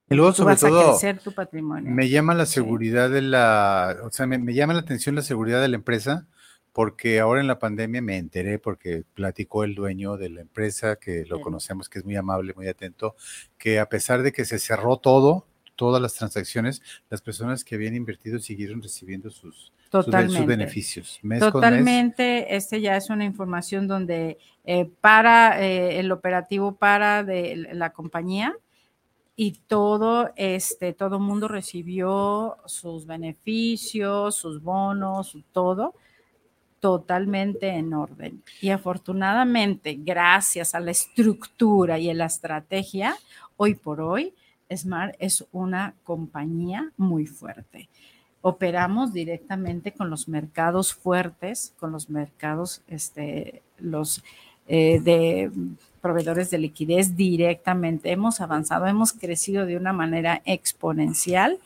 Y 0.09 0.15
luego, 0.15 0.33
sobre 0.33 0.55
todo, 0.55 0.97
me 1.83 2.09
llama 2.09 2.33
la 2.33 2.47
seguridad 2.47 3.11
de 3.11 3.21
la, 3.21 3.95
o 4.01 4.09
sea, 4.09 4.25
me 4.25 4.53
llama 4.55 4.73
la 4.73 4.79
atención 4.79 5.13
la 5.13 5.21
seguridad 5.21 5.61
de 5.61 5.67
la 5.67 5.75
empresa, 5.75 6.25
porque 6.75 7.21
ahora 7.21 7.39
en 7.39 7.47
la 7.47 7.57
pandemia 7.57 8.01
me 8.01 8.17
enteré, 8.17 8.59
porque 8.59 9.05
platicó 9.13 9.63
el 9.63 9.75
dueño 9.75 10.17
de 10.17 10.29
la 10.29 10.41
empresa, 10.41 10.97
que 10.97 11.23
lo 11.23 11.39
conocemos, 11.39 11.87
que 11.87 11.99
es 11.99 12.05
muy 12.05 12.17
amable, 12.17 12.53
muy 12.53 12.67
atento, 12.67 13.15
que 13.57 13.79
a 13.79 13.87
pesar 13.87 14.23
de 14.23 14.33
que 14.33 14.43
se 14.43 14.59
cerró 14.59 14.97
todo, 14.97 15.45
todas 15.77 16.01
las 16.01 16.15
transacciones, 16.15 16.81
las 17.09 17.21
personas 17.21 17.63
que 17.63 17.75
habían 17.75 17.95
invertido 17.95 18.39
siguieron 18.39 18.81
recibiendo 18.81 19.29
sus, 19.29 19.71
sus, 19.89 20.45
beneficios. 20.45 21.21
Totalmente, 21.39 22.53
este 22.53 22.81
ya 22.81 22.97
es 22.97 23.09
una 23.09 23.23
información 23.23 23.87
donde 23.87 24.37
eh, 24.65 24.91
para 24.99 25.63
eh, 25.63 25.97
el 26.01 26.11
operativo 26.11 26.75
para 26.75 27.23
de 27.23 27.69
la 27.71 27.91
compañía 27.91 28.53
y 29.37 29.53
todo 29.67 30.33
este 30.35 30.91
todo 30.91 31.21
mundo 31.21 31.47
recibió 31.47 32.57
sus 32.65 33.05
beneficios, 33.05 34.35
sus 34.35 34.61
bonos, 34.61 35.37
todo 35.53 35.93
totalmente 36.85 37.69
en 37.69 37.95
orden. 37.95 38.43
Y 38.61 38.69
afortunadamente, 38.69 39.97
gracias 39.99 40.75
a 40.75 40.79
la 40.79 40.91
estructura 40.91 41.97
y 41.97 42.11
a 42.11 42.13
la 42.13 42.27
estrategia, 42.27 43.15
hoy 43.57 43.73
por 43.73 44.01
hoy, 44.01 44.35
Smart 44.71 45.15
es 45.17 45.43
una 45.51 45.95
compañía 46.03 46.91
muy 46.95 47.25
fuerte. 47.25 47.89
Operamos 48.41 49.13
directamente 49.13 49.93
con 49.93 50.11
los 50.11 50.27
mercados 50.27 50.93
fuertes, 50.93 51.73
con 51.79 51.91
los 51.91 52.11
mercados, 52.11 52.83
este, 52.87 53.63
los 53.79 54.23
eh, 54.67 54.99
de 54.99 55.49
proveedores 56.01 56.51
de 56.51 56.59
liquidez 56.59 57.15
directamente. 57.15 58.11
Hemos 58.11 58.41
avanzado, 58.41 58.85
hemos 58.85 59.11
crecido 59.11 59.65
de 59.65 59.75
una 59.75 59.91
manera 59.91 60.43
exponencial, 60.45 61.57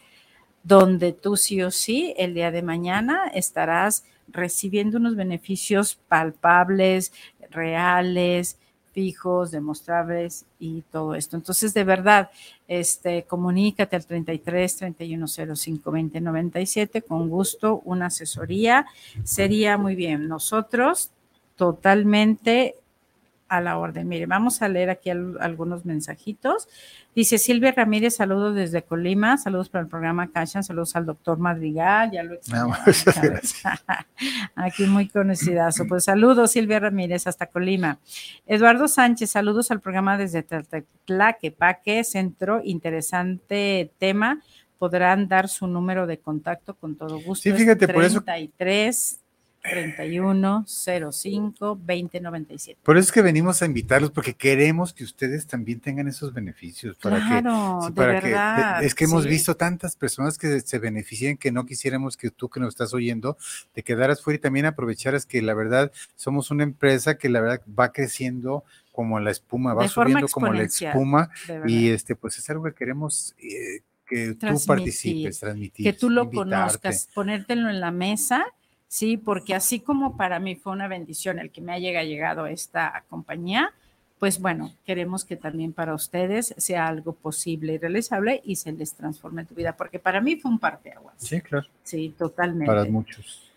donde 0.63 1.11
tú 1.11 1.35
sí 1.35 1.61
o 1.61 1.71
sí 1.71 2.13
el 2.17 2.33
día 2.33 2.51
de 2.51 2.61
mañana 2.61 3.27
estarás 3.33 4.05
recibiendo 4.31 4.97
unos 4.97 5.15
beneficios 5.15 5.99
palpables, 6.07 7.11
reales, 7.49 8.57
fijos, 8.91 9.51
demostrables 9.51 10.45
y 10.59 10.81
todo 10.91 11.15
esto. 11.15 11.37
Entonces, 11.37 11.73
de 11.73 11.83
verdad, 11.83 12.29
este, 12.67 13.23
comunícate 13.23 13.95
al 13.95 14.05
33 14.05 14.75
3105 14.77 15.91
2097 15.91 17.01
con 17.03 17.29
gusto, 17.29 17.81
una 17.85 18.07
asesoría 18.07 18.85
sería 19.23 19.77
muy 19.77 19.95
bien. 19.95 20.27
Nosotros 20.27 21.11
totalmente 21.55 22.75
a 23.49 23.59
la 23.59 23.77
orden. 23.77 24.07
Mire, 24.07 24.27
vamos 24.27 24.61
a 24.61 24.69
leer 24.69 24.89
aquí 24.89 25.09
algunos 25.09 25.83
mensajitos. 25.83 26.67
Dice 27.15 27.37
Silvia 27.39 27.71
Ramírez, 27.71 28.15
saludos 28.15 28.55
desde 28.55 28.83
Colima, 28.83 29.37
saludos 29.37 29.69
para 29.69 29.81
el 29.81 29.89
programa 29.89 30.31
Cashan, 30.31 30.63
saludos 30.63 30.95
al 30.95 31.05
doctor 31.05 31.39
Madrigal, 31.39 32.11
ya 32.11 32.23
lo 32.23 32.35
extrañamos. 32.35 32.77
aquí 34.55 34.85
muy 34.85 35.09
conocidazo. 35.09 35.85
Pues 35.87 36.05
saludos 36.05 36.51
Silvia 36.51 36.79
Ramírez 36.79 37.27
hasta 37.27 37.47
Colima. 37.47 37.99
Eduardo 38.45 38.87
Sánchez, 38.87 39.31
saludos 39.31 39.71
al 39.71 39.81
programa 39.81 40.17
desde 40.17 40.45
Tlaquepaque, 41.05 42.03
centro, 42.03 42.61
interesante 42.63 43.91
tema. 43.97 44.41
Podrán 44.77 45.27
dar 45.27 45.49
su 45.49 45.67
número 45.67 46.07
de 46.07 46.19
contacto 46.19 46.75
con 46.75 46.95
todo 46.95 47.19
gusto. 47.19 47.49
Sí, 47.49 47.51
fíjate, 47.51 47.87
por 47.87 48.03
eso 48.03 48.23
31 49.61 50.65
05 50.67 51.75
2097. 51.75 52.79
Por 52.83 52.97
eso 52.97 53.07
es 53.07 53.11
que 53.11 53.21
venimos 53.21 53.61
a 53.61 53.65
invitarlos, 53.65 54.11
porque 54.11 54.33
queremos 54.33 54.93
que 54.93 55.03
ustedes 55.03 55.47
también 55.47 55.79
tengan 55.79 56.07
esos 56.07 56.33
beneficios. 56.33 56.95
Para 56.97 57.17
claro, 57.17 57.79
que, 57.87 57.93
para 57.93 58.13
de 58.13 58.21
verdad, 58.21 58.83
es 58.83 58.95
que 58.95 59.05
hemos 59.05 59.25
visto 59.25 59.55
tantas 59.55 59.95
personas 59.95 60.37
que 60.37 60.61
se 60.61 60.79
benefician 60.79 61.37
que 61.37 61.51
no 61.51 61.65
quisiéramos 61.65 62.17
que 62.17 62.31
tú 62.31 62.49
que 62.49 62.59
nos 62.59 62.69
estás 62.69 62.93
oyendo 62.93 63.37
te 63.73 63.83
quedaras 63.83 64.21
fuera 64.21 64.37
y 64.37 64.39
también 64.39 64.65
aprovecharas 64.65 65.25
que 65.25 65.41
la 65.41 65.53
verdad 65.53 65.91
somos 66.15 66.51
una 66.51 66.63
empresa 66.63 67.17
que 67.17 67.29
la 67.29 67.41
verdad 67.41 67.61
va 67.67 67.91
creciendo 67.91 68.63
como 68.91 69.19
la 69.19 69.31
espuma, 69.31 69.73
va 69.73 69.87
subiendo 69.87 70.27
como 70.27 70.51
la 70.51 70.63
espuma 70.63 71.29
y 71.65 71.89
este 71.89 72.15
pues 72.15 72.37
es 72.37 72.49
algo 72.49 72.63
que 72.65 72.73
queremos 72.73 73.35
eh, 73.37 73.81
que 74.05 74.33
tú 74.33 74.59
participes, 74.65 75.39
transmitir. 75.39 75.85
Que 75.85 75.93
tú 75.93 76.09
lo 76.09 76.29
conozcas, 76.29 77.07
ponértelo 77.13 77.69
en 77.69 77.79
la 77.79 77.91
mesa 77.91 78.45
¿sí? 78.89 79.15
Porque 79.15 79.55
así 79.55 79.79
como 79.79 80.17
para 80.17 80.39
mí 80.39 80.55
fue 80.55 80.73
una 80.73 80.89
bendición 80.89 81.39
el 81.39 81.51
que 81.51 81.61
me 81.61 81.71
haya 81.71 82.03
llegado 82.03 82.47
esta 82.47 83.05
compañía, 83.07 83.71
pues 84.19 84.41
bueno, 84.41 84.73
queremos 84.85 85.23
que 85.23 85.37
también 85.37 85.71
para 85.71 85.93
ustedes 85.93 86.53
sea 86.57 86.87
algo 86.87 87.13
posible 87.13 87.75
y 87.75 87.77
realizable 87.77 88.41
y 88.43 88.57
se 88.57 88.73
les 88.73 88.93
transforme 88.93 89.43
en 89.43 89.47
tu 89.47 89.55
vida, 89.55 89.77
porque 89.77 89.97
para 89.97 90.19
mí 90.19 90.35
fue 90.35 90.51
un 90.51 90.59
parteaguas. 90.59 91.15
Sí, 91.17 91.39
claro. 91.39 91.67
Sí, 91.83 92.13
totalmente. 92.17 92.65
Para 92.65 92.83
muchos. 92.83 93.48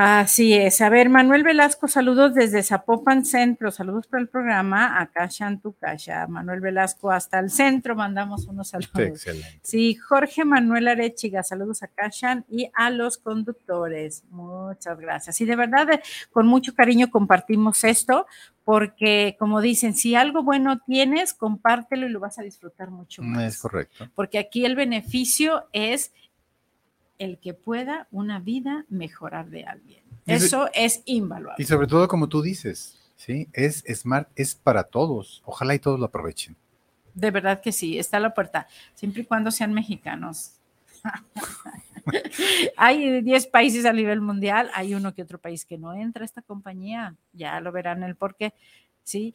Así 0.00 0.54
es. 0.54 0.80
A 0.80 0.90
ver, 0.90 1.08
Manuel 1.08 1.42
Velasco, 1.42 1.88
saludos 1.88 2.32
desde 2.32 2.62
Zapopan 2.62 3.24
Centro. 3.24 3.72
Saludos 3.72 4.06
para 4.06 4.22
el 4.22 4.28
programa. 4.28 5.00
Acá 5.00 5.26
Shantucasha. 5.28 6.28
Manuel 6.28 6.60
Velasco, 6.60 7.10
hasta 7.10 7.40
el 7.40 7.50
centro, 7.50 7.96
mandamos 7.96 8.46
unos 8.46 8.68
saludos. 8.68 8.94
excelente. 8.94 9.58
Sí, 9.64 9.96
Jorge 9.96 10.44
Manuel 10.44 10.86
Arechiga, 10.86 11.42
saludos 11.42 11.82
a 11.82 11.88
Kashan 11.88 12.44
y 12.48 12.70
a 12.74 12.90
los 12.90 13.18
conductores. 13.18 14.22
Muchas 14.30 15.00
gracias. 15.00 15.40
Y 15.40 15.46
de 15.46 15.56
verdad, 15.56 15.88
con 16.30 16.46
mucho 16.46 16.76
cariño 16.76 17.10
compartimos 17.10 17.82
esto, 17.82 18.26
porque 18.62 19.34
como 19.36 19.60
dicen, 19.60 19.96
si 19.96 20.14
algo 20.14 20.44
bueno 20.44 20.78
tienes, 20.78 21.34
compártelo 21.34 22.06
y 22.06 22.10
lo 22.10 22.20
vas 22.20 22.38
a 22.38 22.42
disfrutar 22.42 22.92
mucho 22.92 23.22
más. 23.22 23.42
Es 23.42 23.58
correcto. 23.60 24.08
Porque 24.14 24.38
aquí 24.38 24.64
el 24.64 24.76
beneficio 24.76 25.66
es 25.72 26.12
el 27.18 27.38
que 27.38 27.54
pueda 27.54 28.08
una 28.10 28.40
vida 28.40 28.84
mejorar 28.88 29.50
de 29.50 29.64
alguien. 29.64 30.02
Eso 30.26 30.68
es 30.74 31.02
invaluable. 31.06 31.62
Y 31.62 31.66
sobre 31.66 31.86
todo, 31.86 32.06
como 32.06 32.28
tú 32.28 32.42
dices, 32.42 32.98
¿sí? 33.16 33.48
Es 33.52 33.84
Smart, 33.92 34.28
es 34.36 34.54
para 34.54 34.84
todos. 34.84 35.42
Ojalá 35.46 35.74
y 35.74 35.78
todos 35.78 35.98
lo 35.98 36.06
aprovechen. 36.06 36.56
De 37.14 37.30
verdad 37.30 37.60
que 37.60 37.72
sí, 37.72 37.98
está 37.98 38.18
a 38.18 38.20
la 38.20 38.34
puerta, 38.34 38.68
siempre 38.94 39.22
y 39.22 39.24
cuando 39.24 39.50
sean 39.50 39.72
mexicanos. 39.72 40.52
hay 42.76 43.22
10 43.22 43.46
países 43.48 43.84
a 43.86 43.92
nivel 43.92 44.20
mundial, 44.20 44.70
hay 44.74 44.94
uno 44.94 45.14
que 45.14 45.22
otro 45.22 45.38
país 45.38 45.64
que 45.64 45.78
no 45.78 45.94
entra 45.94 46.22
a 46.22 46.26
esta 46.26 46.42
compañía, 46.42 47.16
ya 47.32 47.60
lo 47.60 47.72
verán 47.72 48.02
el 48.02 48.14
por 48.14 48.36
qué. 48.36 48.54
¿Sí? 49.08 49.34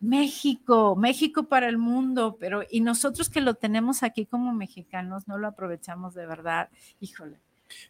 México, 0.00 0.96
México 0.96 1.44
para 1.44 1.68
el 1.68 1.78
mundo, 1.78 2.36
pero 2.38 2.62
y 2.70 2.80
nosotros 2.80 3.30
que 3.30 3.40
lo 3.40 3.54
tenemos 3.54 4.02
aquí 4.02 4.26
como 4.26 4.52
mexicanos 4.52 5.26
no 5.26 5.38
lo 5.38 5.48
aprovechamos 5.48 6.14
de 6.14 6.26
verdad, 6.26 6.68
híjole. 7.00 7.38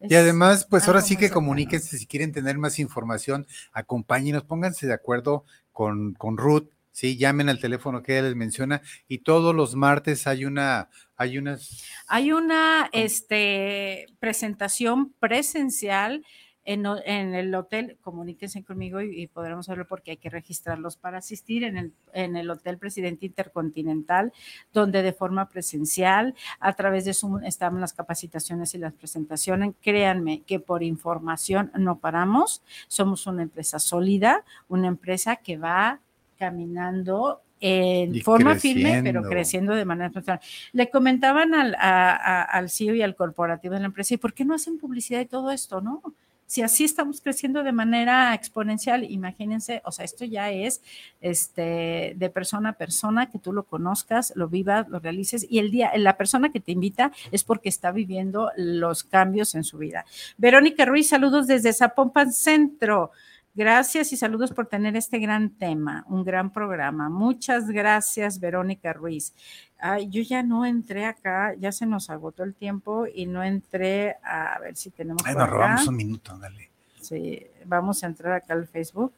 Y 0.01 0.15
además, 0.15 0.67
pues 0.71 0.87
ahora 0.87 1.03
sí 1.03 1.17
que 1.17 1.31
comuníquense 1.31 1.99
si 1.99 2.07
quieren 2.07 2.33
tener 2.33 2.57
más 2.57 2.79
información, 2.79 3.47
acompáñenos, 3.73 4.45
pónganse 4.45 4.87
de 4.87 4.95
acuerdo 4.95 5.45
con, 5.73 6.15
con 6.15 6.39
Ruth, 6.39 6.69
sí, 6.93 7.19
llamen 7.19 7.49
al 7.49 7.61
teléfono 7.61 8.03
que 8.03 8.13
ella 8.13 8.29
les 8.29 8.37
menciona 8.37 8.81
y 9.09 9.19
todos 9.19 9.55
los 9.55 9.75
martes 9.75 10.27
hay 10.29 10.45
una, 10.45 10.89
hay 11.17 11.39
unas... 11.39 11.83
Hay 12.07 12.33
una 12.33 12.89
este, 12.93 14.07
presentación 14.21 15.13
presencial 15.19 16.25
en, 16.67 17.35
el 17.35 17.55
hotel, 17.55 17.99
comuníquense 18.03 18.63
conmigo 18.65 19.01
y, 19.01 19.27
podremos 19.27 19.69
verlo 19.69 19.87
porque 19.87 20.13
hay 20.13 20.17
que 20.17 20.31
registrarlos 20.31 20.97
para 20.97 21.19
asistir 21.19 21.63
en 21.65 21.77
el, 21.77 21.93
en 22.13 22.37
el 22.37 22.49
Hotel 22.51 22.79
Presidente 22.79 23.27
Intercontinental, 23.27 24.33
donde 24.73 25.03
de 25.03 25.13
forma 25.13 25.49
presencial, 25.49 26.35
a 26.61 26.73
través 26.73 27.05
de 27.05 27.13
Zoom, 27.13 27.45
están 27.45 27.81
las 27.81 27.93
capacitaciones 27.93 28.75
y 28.75 28.79
las 28.79 28.95
presentaciones. 28.95 29.75
Créanme 29.83 30.41
que 30.43 30.59
por 30.61 30.83
información 30.83 31.71
no 31.77 31.99
paramos. 31.99 32.63
Somos 32.89 33.27
una 33.27 33.43
empresa 33.43 33.79
sólida, 33.79 34.45
una 34.69 34.89
empresa 34.89 35.37
que 35.37 35.59
va 35.59 36.01
caminando 36.39 37.41
en 37.61 38.15
Y 38.15 38.21
forma 38.21 38.57
firme, 38.57 39.01
pero 39.03 39.23
creciendo. 39.23 39.75
de 39.75 39.85
manera 39.85 40.11
personal. 40.11 40.41
Le 40.73 40.91
comentaban 40.91 41.55
al, 41.55 41.75
a- 41.77 42.15
a- 42.15 42.43
al 42.43 42.69
CEO 42.71 42.95
y 42.95 43.03
al 43.03 43.15
corporativo 43.17 43.75
de 43.75 43.81
la 43.81 43.87
empresa, 43.87 44.15
¿y 44.15 44.19
por 44.19 44.35
qué 44.35 44.45
no 44.45 44.55
hacen 44.55 44.79
publicidad 44.79 45.21
de 45.21 45.27
todo 45.27 45.51
esto, 45.51 45.81
no? 45.81 46.03
Si 46.47 46.63
así 46.63 46.85
estamos 46.85 47.21
creciendo 47.21 47.63
de 47.63 47.73
manera 47.73 48.35
exponencial, 48.35 49.05
imagínense, 49.05 49.83
o 49.85 49.93
sea, 49.93 50.05
esto 50.05 50.25
ya 50.25 50.51
es 50.51 50.83
este, 51.21 52.15
de 52.17 52.31
persona 52.31 52.71
a 52.71 52.73
persona, 52.75 53.31
que 53.31 53.39
tú 53.39 53.53
lo 53.53 53.65
conozcas, 53.65 54.33
lo 54.37 54.49
vivas, 54.49 54.89
lo 54.89 54.99
realices, 54.99 55.47
y 55.49 55.59
el 55.59 55.71
día, 55.71 55.91
la 55.97 56.17
persona 56.17 56.51
que 56.51 56.61
te 56.61 56.73
invita 56.73 57.13
es 57.33 57.45
porque 57.45 57.69
está 57.69 57.93
viviendo 57.93 58.51
los 58.57 59.05
cambios 59.05 59.55
en 59.55 59.65
su 59.65 59.79
vida. 59.79 60.05
Verónica 60.37 60.85
Ruiz, 60.85 61.09
saludos 61.09 61.47
desde 61.47 61.73
Zapopan 61.73 62.33
Centro. 62.33 63.11
Gracias 63.57 64.13
y 64.13 64.17
saludos 64.17 64.51
por 64.53 64.67
tener 64.67 64.97
este 64.97 65.21
gran 65.21 65.51
tema, 65.51 66.05
un 66.09 66.25
gran 66.25 66.51
programa. 66.51 67.09
Muchas 67.09 67.69
gracias, 67.69 68.41
Verónica 68.41 68.93
Ruiz. 68.93 69.33
Ay, 69.79 70.09
yo 70.09 70.23
ya 70.23 70.43
no 70.43 70.67
entré 70.67 71.05
acá, 71.05 71.55
ya 71.55 71.71
se 71.71 71.87
nos 71.87 72.11
agotó 72.11 72.43
el 72.43 72.55
tiempo 72.55 73.07
y 73.07 73.27
no 73.27 73.45
entré 73.45 74.17
a, 74.25 74.59
ver 74.59 74.75
si 74.75 74.91
tenemos. 74.91 75.23
Ay, 75.25 75.37
nos 75.37 75.49
robamos 75.49 75.87
un 75.87 75.97
minuto, 75.97 76.37
dale. 76.37 76.69
Sí, 77.01 77.47
vamos 77.65 78.03
a 78.03 78.09
entrar 78.09 78.33
acá 78.33 78.55
al 78.55 78.67
Facebook. 78.67 79.13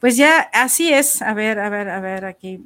Pues 0.00 0.16
ya, 0.16 0.48
así 0.52 0.92
es. 0.92 1.20
A 1.20 1.34
ver, 1.34 1.58
a 1.58 1.68
ver, 1.68 1.90
a 1.90 2.00
ver, 2.00 2.24
aquí. 2.24 2.64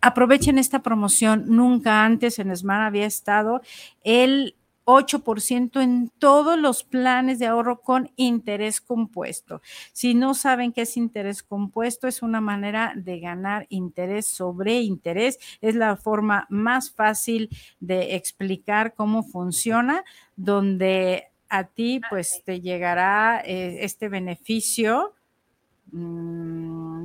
Aprovechen 0.00 0.58
esta 0.58 0.80
promoción. 0.80 1.44
Nunca 1.46 2.04
antes 2.04 2.38
en 2.38 2.54
Smart 2.54 2.86
había 2.86 3.06
estado 3.06 3.62
el 4.04 4.54
8% 4.88 5.82
en 5.82 6.10
todos 6.18 6.58
los 6.58 6.82
planes 6.82 7.38
de 7.38 7.46
ahorro 7.46 7.82
con 7.82 8.10
interés 8.16 8.80
compuesto. 8.80 9.60
Si 9.92 10.14
no 10.14 10.32
saben 10.32 10.72
qué 10.72 10.82
es 10.82 10.96
interés 10.96 11.42
compuesto, 11.42 12.08
es 12.08 12.22
una 12.22 12.40
manera 12.40 12.94
de 12.96 13.20
ganar 13.20 13.66
interés 13.68 14.26
sobre 14.26 14.80
interés. 14.80 15.38
Es 15.60 15.74
la 15.74 15.96
forma 15.96 16.46
más 16.48 16.90
fácil 16.90 17.50
de 17.80 18.14
explicar 18.14 18.94
cómo 18.94 19.22
funciona, 19.24 20.04
donde 20.36 21.24
a 21.50 21.64
ti 21.64 22.00
pues 22.08 22.42
te 22.46 22.62
llegará 22.62 23.42
eh, 23.44 23.84
este 23.84 24.08
beneficio. 24.08 25.12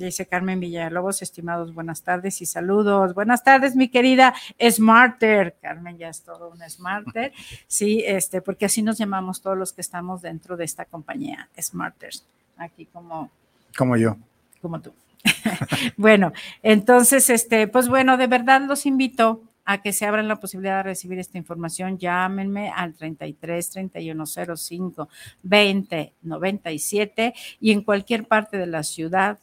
Dice 0.05 0.25
Carmen 0.25 0.59
Villalobos, 0.59 1.21
estimados, 1.21 1.73
buenas 1.73 2.01
tardes 2.03 2.41
y 2.41 2.45
saludos. 2.45 3.13
Buenas 3.13 3.43
tardes, 3.43 3.75
mi 3.75 3.87
querida 3.87 4.33
Smarter. 4.61 5.55
Carmen 5.61 5.97
ya 5.97 6.09
es 6.09 6.23
todo 6.23 6.49
un 6.49 6.59
Smarter. 6.69 7.31
Sí, 7.67 8.03
este, 8.05 8.41
porque 8.41 8.65
así 8.65 8.81
nos 8.81 8.97
llamamos 8.97 9.41
todos 9.41 9.57
los 9.57 9.71
que 9.71 9.81
estamos 9.81 10.21
dentro 10.21 10.57
de 10.57 10.65
esta 10.65 10.83
compañía, 10.85 11.49
Smarters. 11.59 12.25
Aquí 12.57 12.85
como 12.85 13.31
Como 13.77 13.95
yo. 13.95 14.17
como 14.61 14.81
tú. 14.81 14.93
bueno, 15.97 16.33
entonces, 16.61 17.29
este, 17.29 17.67
pues 17.69 17.87
bueno, 17.87 18.17
de 18.17 18.27
verdad 18.27 18.61
los 18.61 18.85
invito 18.85 19.41
a 19.63 19.81
que 19.81 19.93
se 19.93 20.05
abran 20.05 20.27
la 20.27 20.41
posibilidad 20.41 20.77
de 20.77 20.83
recibir 20.83 21.19
esta 21.19 21.37
información. 21.37 21.97
Llámenme 21.97 22.69
al 22.69 22.93
33 22.93 23.69
3105 23.69 25.07
20 25.43 26.13
97 26.23 27.33
y 27.61 27.71
en 27.71 27.81
cualquier 27.83 28.25
parte 28.27 28.57
de 28.57 28.67
la 28.67 28.83
ciudad, 28.83 29.39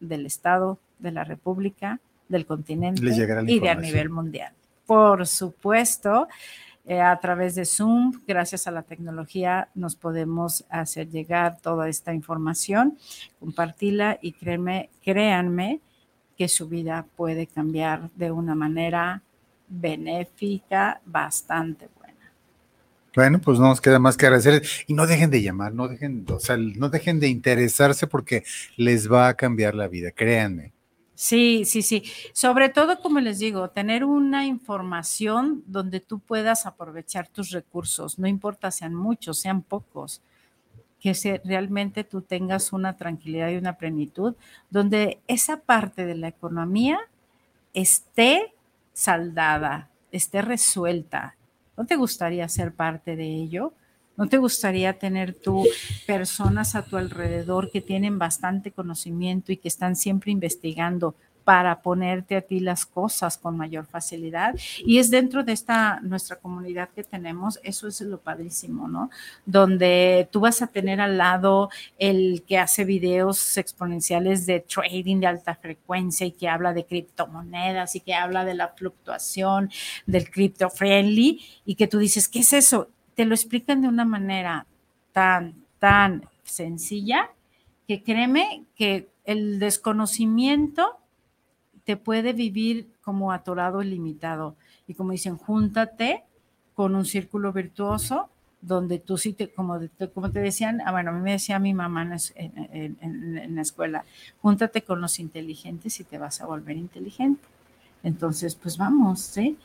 del 0.00 0.26
estado, 0.26 0.78
de 0.98 1.12
la 1.12 1.24
república, 1.24 2.00
del 2.28 2.46
continente 2.46 3.02
y 3.46 3.60
de 3.60 3.70
a 3.70 3.74
nivel 3.74 4.10
mundial. 4.10 4.52
Por 4.86 5.26
supuesto, 5.26 6.28
eh, 6.84 7.00
a 7.00 7.18
través 7.18 7.56
de 7.56 7.64
Zoom, 7.64 8.12
gracias 8.26 8.66
a 8.66 8.70
la 8.70 8.82
tecnología, 8.82 9.68
nos 9.74 9.96
podemos 9.96 10.64
hacer 10.68 11.08
llegar 11.08 11.58
toda 11.60 11.88
esta 11.88 12.14
información, 12.14 12.96
compartirla 13.40 14.18
y 14.22 14.32
créanme, 14.32 14.90
créanme 15.02 15.80
que 16.36 16.48
su 16.48 16.68
vida 16.68 17.06
puede 17.16 17.48
cambiar 17.48 18.10
de 18.12 18.30
una 18.30 18.54
manera 18.54 19.22
benéfica 19.68 21.00
bastante. 21.04 21.88
Bueno, 23.16 23.40
pues 23.40 23.58
no 23.58 23.66
nos 23.68 23.80
queda 23.80 23.98
más 23.98 24.16
que 24.16 24.26
agradecer 24.26 24.62
y 24.86 24.94
no 24.94 25.06
dejen 25.08 25.30
de 25.30 25.42
llamar, 25.42 25.74
no 25.74 25.88
dejen, 25.88 26.24
o 26.30 26.38
sea, 26.38 26.56
no 26.56 26.88
dejen 26.90 27.18
de 27.18 27.28
interesarse 27.28 28.06
porque 28.06 28.44
les 28.76 29.10
va 29.10 29.28
a 29.28 29.34
cambiar 29.36 29.74
la 29.74 29.88
vida, 29.88 30.12
créanme. 30.12 30.72
Sí, 31.14 31.64
sí, 31.64 31.80
sí. 31.80 32.02
Sobre 32.34 32.68
todo, 32.68 33.00
como 33.00 33.20
les 33.20 33.38
digo, 33.38 33.70
tener 33.70 34.04
una 34.04 34.44
información 34.46 35.62
donde 35.66 36.00
tú 36.00 36.18
puedas 36.18 36.66
aprovechar 36.66 37.28
tus 37.28 37.50
recursos, 37.52 38.18
no 38.18 38.28
importa 38.28 38.70
sean 38.70 38.94
muchos, 38.94 39.38
sean 39.38 39.62
pocos, 39.62 40.20
que 41.00 41.14
se- 41.14 41.40
realmente 41.44 42.04
tú 42.04 42.22
tengas 42.22 42.72
una 42.72 42.96
tranquilidad 42.96 43.50
y 43.50 43.56
una 43.56 43.78
plenitud, 43.78 44.36
donde 44.70 45.20
esa 45.28 45.58
parte 45.58 46.06
de 46.06 46.16
la 46.16 46.28
economía 46.28 46.98
esté 47.74 48.54
saldada, 48.92 49.90
esté 50.12 50.42
resuelta. 50.42 51.36
¿No 51.76 51.86
te 51.86 51.96
gustaría 51.96 52.48
ser 52.48 52.72
parte 52.72 53.16
de 53.16 53.26
ello? 53.26 53.72
¿No 54.16 54.28
te 54.28 54.38
gustaría 54.38 54.98
tener 54.98 55.34
tú 55.34 55.66
personas 56.06 56.74
a 56.74 56.82
tu 56.82 56.96
alrededor 56.96 57.70
que 57.70 57.82
tienen 57.82 58.18
bastante 58.18 58.72
conocimiento 58.72 59.52
y 59.52 59.58
que 59.58 59.68
están 59.68 59.94
siempre 59.94 60.32
investigando 60.32 61.14
para 61.46 61.80
ponerte 61.80 62.34
a 62.34 62.40
ti 62.40 62.58
las 62.58 62.84
cosas 62.84 63.38
con 63.38 63.56
mayor 63.56 63.86
facilidad? 63.86 64.56
Y 64.84 64.98
es 64.98 65.12
dentro 65.12 65.44
de 65.44 65.52
esta 65.52 66.00
nuestra 66.00 66.34
comunidad 66.40 66.88
que 66.88 67.04
tenemos, 67.04 67.60
eso 67.62 67.86
es 67.86 68.00
lo 68.00 68.18
padrísimo, 68.18 68.88
¿no? 68.88 69.10
Donde 69.44 70.28
tú 70.32 70.40
vas 70.40 70.60
a 70.60 70.66
tener 70.66 71.00
al 71.00 71.18
lado 71.18 71.70
el 71.98 72.42
que 72.48 72.58
hace 72.58 72.84
videos 72.84 73.56
exponenciales 73.56 74.44
de 74.44 74.58
trading 74.58 75.20
de 75.20 75.28
alta 75.28 75.54
frecuencia 75.54 76.26
y 76.26 76.32
que 76.32 76.48
habla 76.48 76.72
de 76.72 76.84
criptomonedas 76.84 77.94
y 77.94 78.00
que 78.00 78.14
habla 78.14 78.44
de 78.44 78.54
la 78.54 78.70
fluctuación 78.70 79.70
del 80.04 80.28
crypto 80.28 80.68
friendly 80.68 81.40
y 81.64 81.76
que 81.76 81.86
tú 81.86 81.98
dices, 81.98 82.28
¿qué 82.28 82.40
es 82.40 82.52
eso? 82.52 82.88
Te 83.14 83.24
lo 83.24 83.36
explican 83.36 83.82
de 83.82 83.88
una 83.88 84.04
manera 84.04 84.66
tan, 85.12 85.54
tan 85.78 86.28
sencilla 86.42 87.30
que 87.86 88.02
créeme 88.02 88.64
que 88.74 89.08
el 89.24 89.60
desconocimiento 89.60 90.98
te 91.86 91.96
puede 91.96 92.34
vivir 92.34 92.88
como 93.02 93.32
atorado 93.32 93.82
y 93.82 93.86
limitado. 93.86 94.56
Y 94.88 94.94
como 94.94 95.12
dicen, 95.12 95.38
júntate 95.38 96.24
con 96.74 96.94
un 96.94 97.06
círculo 97.06 97.52
virtuoso 97.54 98.28
donde 98.60 98.98
tú 98.98 99.16
sí 99.18 99.32
te, 99.32 99.52
como, 99.52 99.78
te- 99.80 100.10
como 100.10 100.30
te 100.30 100.40
decían, 100.40 100.82
ah, 100.84 100.92
bueno, 100.92 101.10
a 101.10 101.14
mí 101.14 101.20
me 101.22 101.32
decía 101.32 101.58
mi 101.60 101.74
mamá 101.74 102.02
en, 102.02 102.52
en- 102.72 102.98
en- 103.00 103.38
en 103.38 103.54
la 103.56 103.62
escuela, 103.62 104.04
júntate 104.42 104.82
con 104.82 105.00
los 105.00 105.18
inteligentes 105.20 106.00
y 106.00 106.04
te 106.04 106.18
vas 106.18 106.40
a 106.40 106.46
volver 106.46 106.76
inteligente. 106.76 107.46
Entonces, 108.02 108.54
pues 108.56 108.76
vamos, 108.78 109.20
¿sí? 109.20 109.56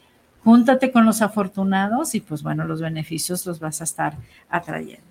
Júntate 0.43 0.91
con 0.91 1.05
los 1.05 1.21
afortunados 1.21 2.15
y 2.15 2.21
pues 2.21 2.43
bueno, 2.43 2.65
los 2.65 2.81
beneficios 2.81 3.45
los 3.45 3.59
vas 3.59 3.81
a 3.81 3.83
estar 3.85 4.17
atrayendo. 4.49 5.10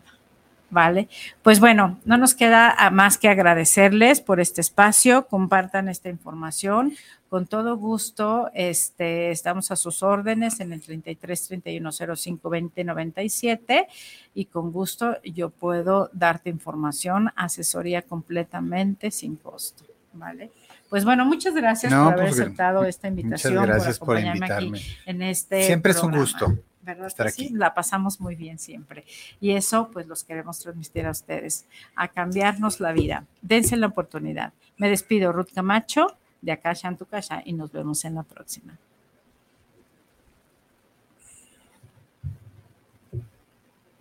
¿Vale? 0.71 1.09
Pues 1.43 1.59
bueno, 1.59 1.99
no 2.05 2.16
nos 2.16 2.35
queda 2.35 2.91
más 2.93 3.18
que 3.18 3.29
agradecerles 3.29 4.21
por 4.21 4.41
este 4.41 4.61
espacio, 4.61 5.27
compartan 5.27 5.89
esta 5.89 6.09
información. 6.09 6.93
Con 7.29 7.47
todo 7.47 7.77
gusto, 7.77 8.51
este, 8.55 9.31
estamos 9.31 9.71
a 9.71 9.77
sus 9.77 10.03
órdenes 10.03 10.61
en 10.61 10.73
el 10.73 10.81
33 10.81 11.49
31 11.49 11.93
05 11.93 12.51
20 12.51 12.85
97 12.85 13.89
y 14.35 14.45
con 14.47 14.73
gusto 14.73 15.16
yo 15.23 15.51
puedo 15.51 16.11
darte 16.12 16.51
información, 16.51 17.33
asesoría 17.37 18.03
completamente 18.03 19.11
sin 19.11 19.37
costo. 19.37 19.85
¿Vale? 20.12 20.51
Pues 20.89 21.05
bueno, 21.05 21.25
muchas 21.25 21.55
gracias 21.55 21.93
No, 21.93 22.05
por 22.05 22.14
haber 22.14 22.31
pues, 22.31 22.41
aceptado 22.41 22.85
esta 22.85 23.09
Muchas 23.09 23.25
invitación. 23.25 23.64
gracias 23.64 23.99
por, 24.01 24.16
acompañarme 24.16 24.47
invitarme. 24.47 24.79
aquí 24.79 24.97
en 25.07 25.23
este 25.23 25.62
Siempre 25.62 25.93
es 25.93 26.03
un 26.03 26.16
gusto 26.16 26.59
¿verdad 26.83 27.07
estar 27.07 27.31
sí? 27.31 27.51
La 27.51 27.74
pasamos 27.74 28.20
muy 28.20 28.37
bien 28.37 28.59
siempre. 28.59 29.05
Y 29.41 29.53
eso, 29.53 29.91
pues, 29.93 30.07
los 30.07 30.24
queremos 30.24 30.59
transmitir 30.59 31.07
a 31.07 31.11
ustedes, 31.11 31.66
a 31.95 32.09
cambiarnos 32.09 32.81
la 32.81 32.93
vida. 32.93 33.26
Dense 33.43 33.76
la 33.76 33.89
oportunidad. 33.89 34.53
Me 34.76 34.89
despido, 34.89 35.33
Ruth 35.33 35.53
Camacho, 35.55 36.16
de 36.41 36.53
Akasha 36.53 36.89
en 36.89 36.97
tu 36.97 37.07
casa, 37.07 37.43
y 37.45 37.53
nos 37.53 37.72
vemos 37.72 38.05
en 38.05 38.14
la 38.14 38.22
próxima. 38.22 38.78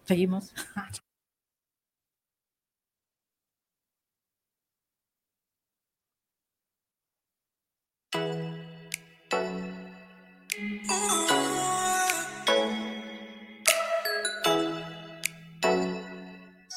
Seguimos. 0.06 0.54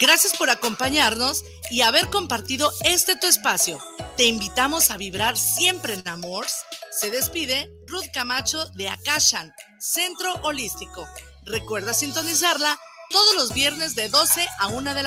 Gracias 0.02 0.36
por 0.36 0.50
acompañarnos 0.50 1.44
y 1.70 1.82
haber 1.82 2.10
compartido 2.10 2.72
este 2.82 3.14
tu 3.14 3.28
espacio. 3.28 3.78
Te 4.16 4.24
invitamos 4.24 4.90
a 4.90 4.96
vibrar 4.96 5.38
siempre 5.38 5.94
en 5.94 6.08
amor. 6.08 6.44
Se 6.90 7.12
despide 7.12 7.70
Ruth 7.86 8.10
Camacho 8.12 8.66
de 8.70 8.88
Akashan, 8.88 9.54
Centro 9.78 10.34
Holístico. 10.42 11.06
Recuerda 11.44 11.94
sintonizarla 11.94 12.80
todos 13.10 13.36
los 13.36 13.54
viernes 13.54 13.94
de 13.94 14.08
12 14.08 14.44
a 14.58 14.66
1 14.66 14.92
de 14.92 14.94
la 14.94 15.00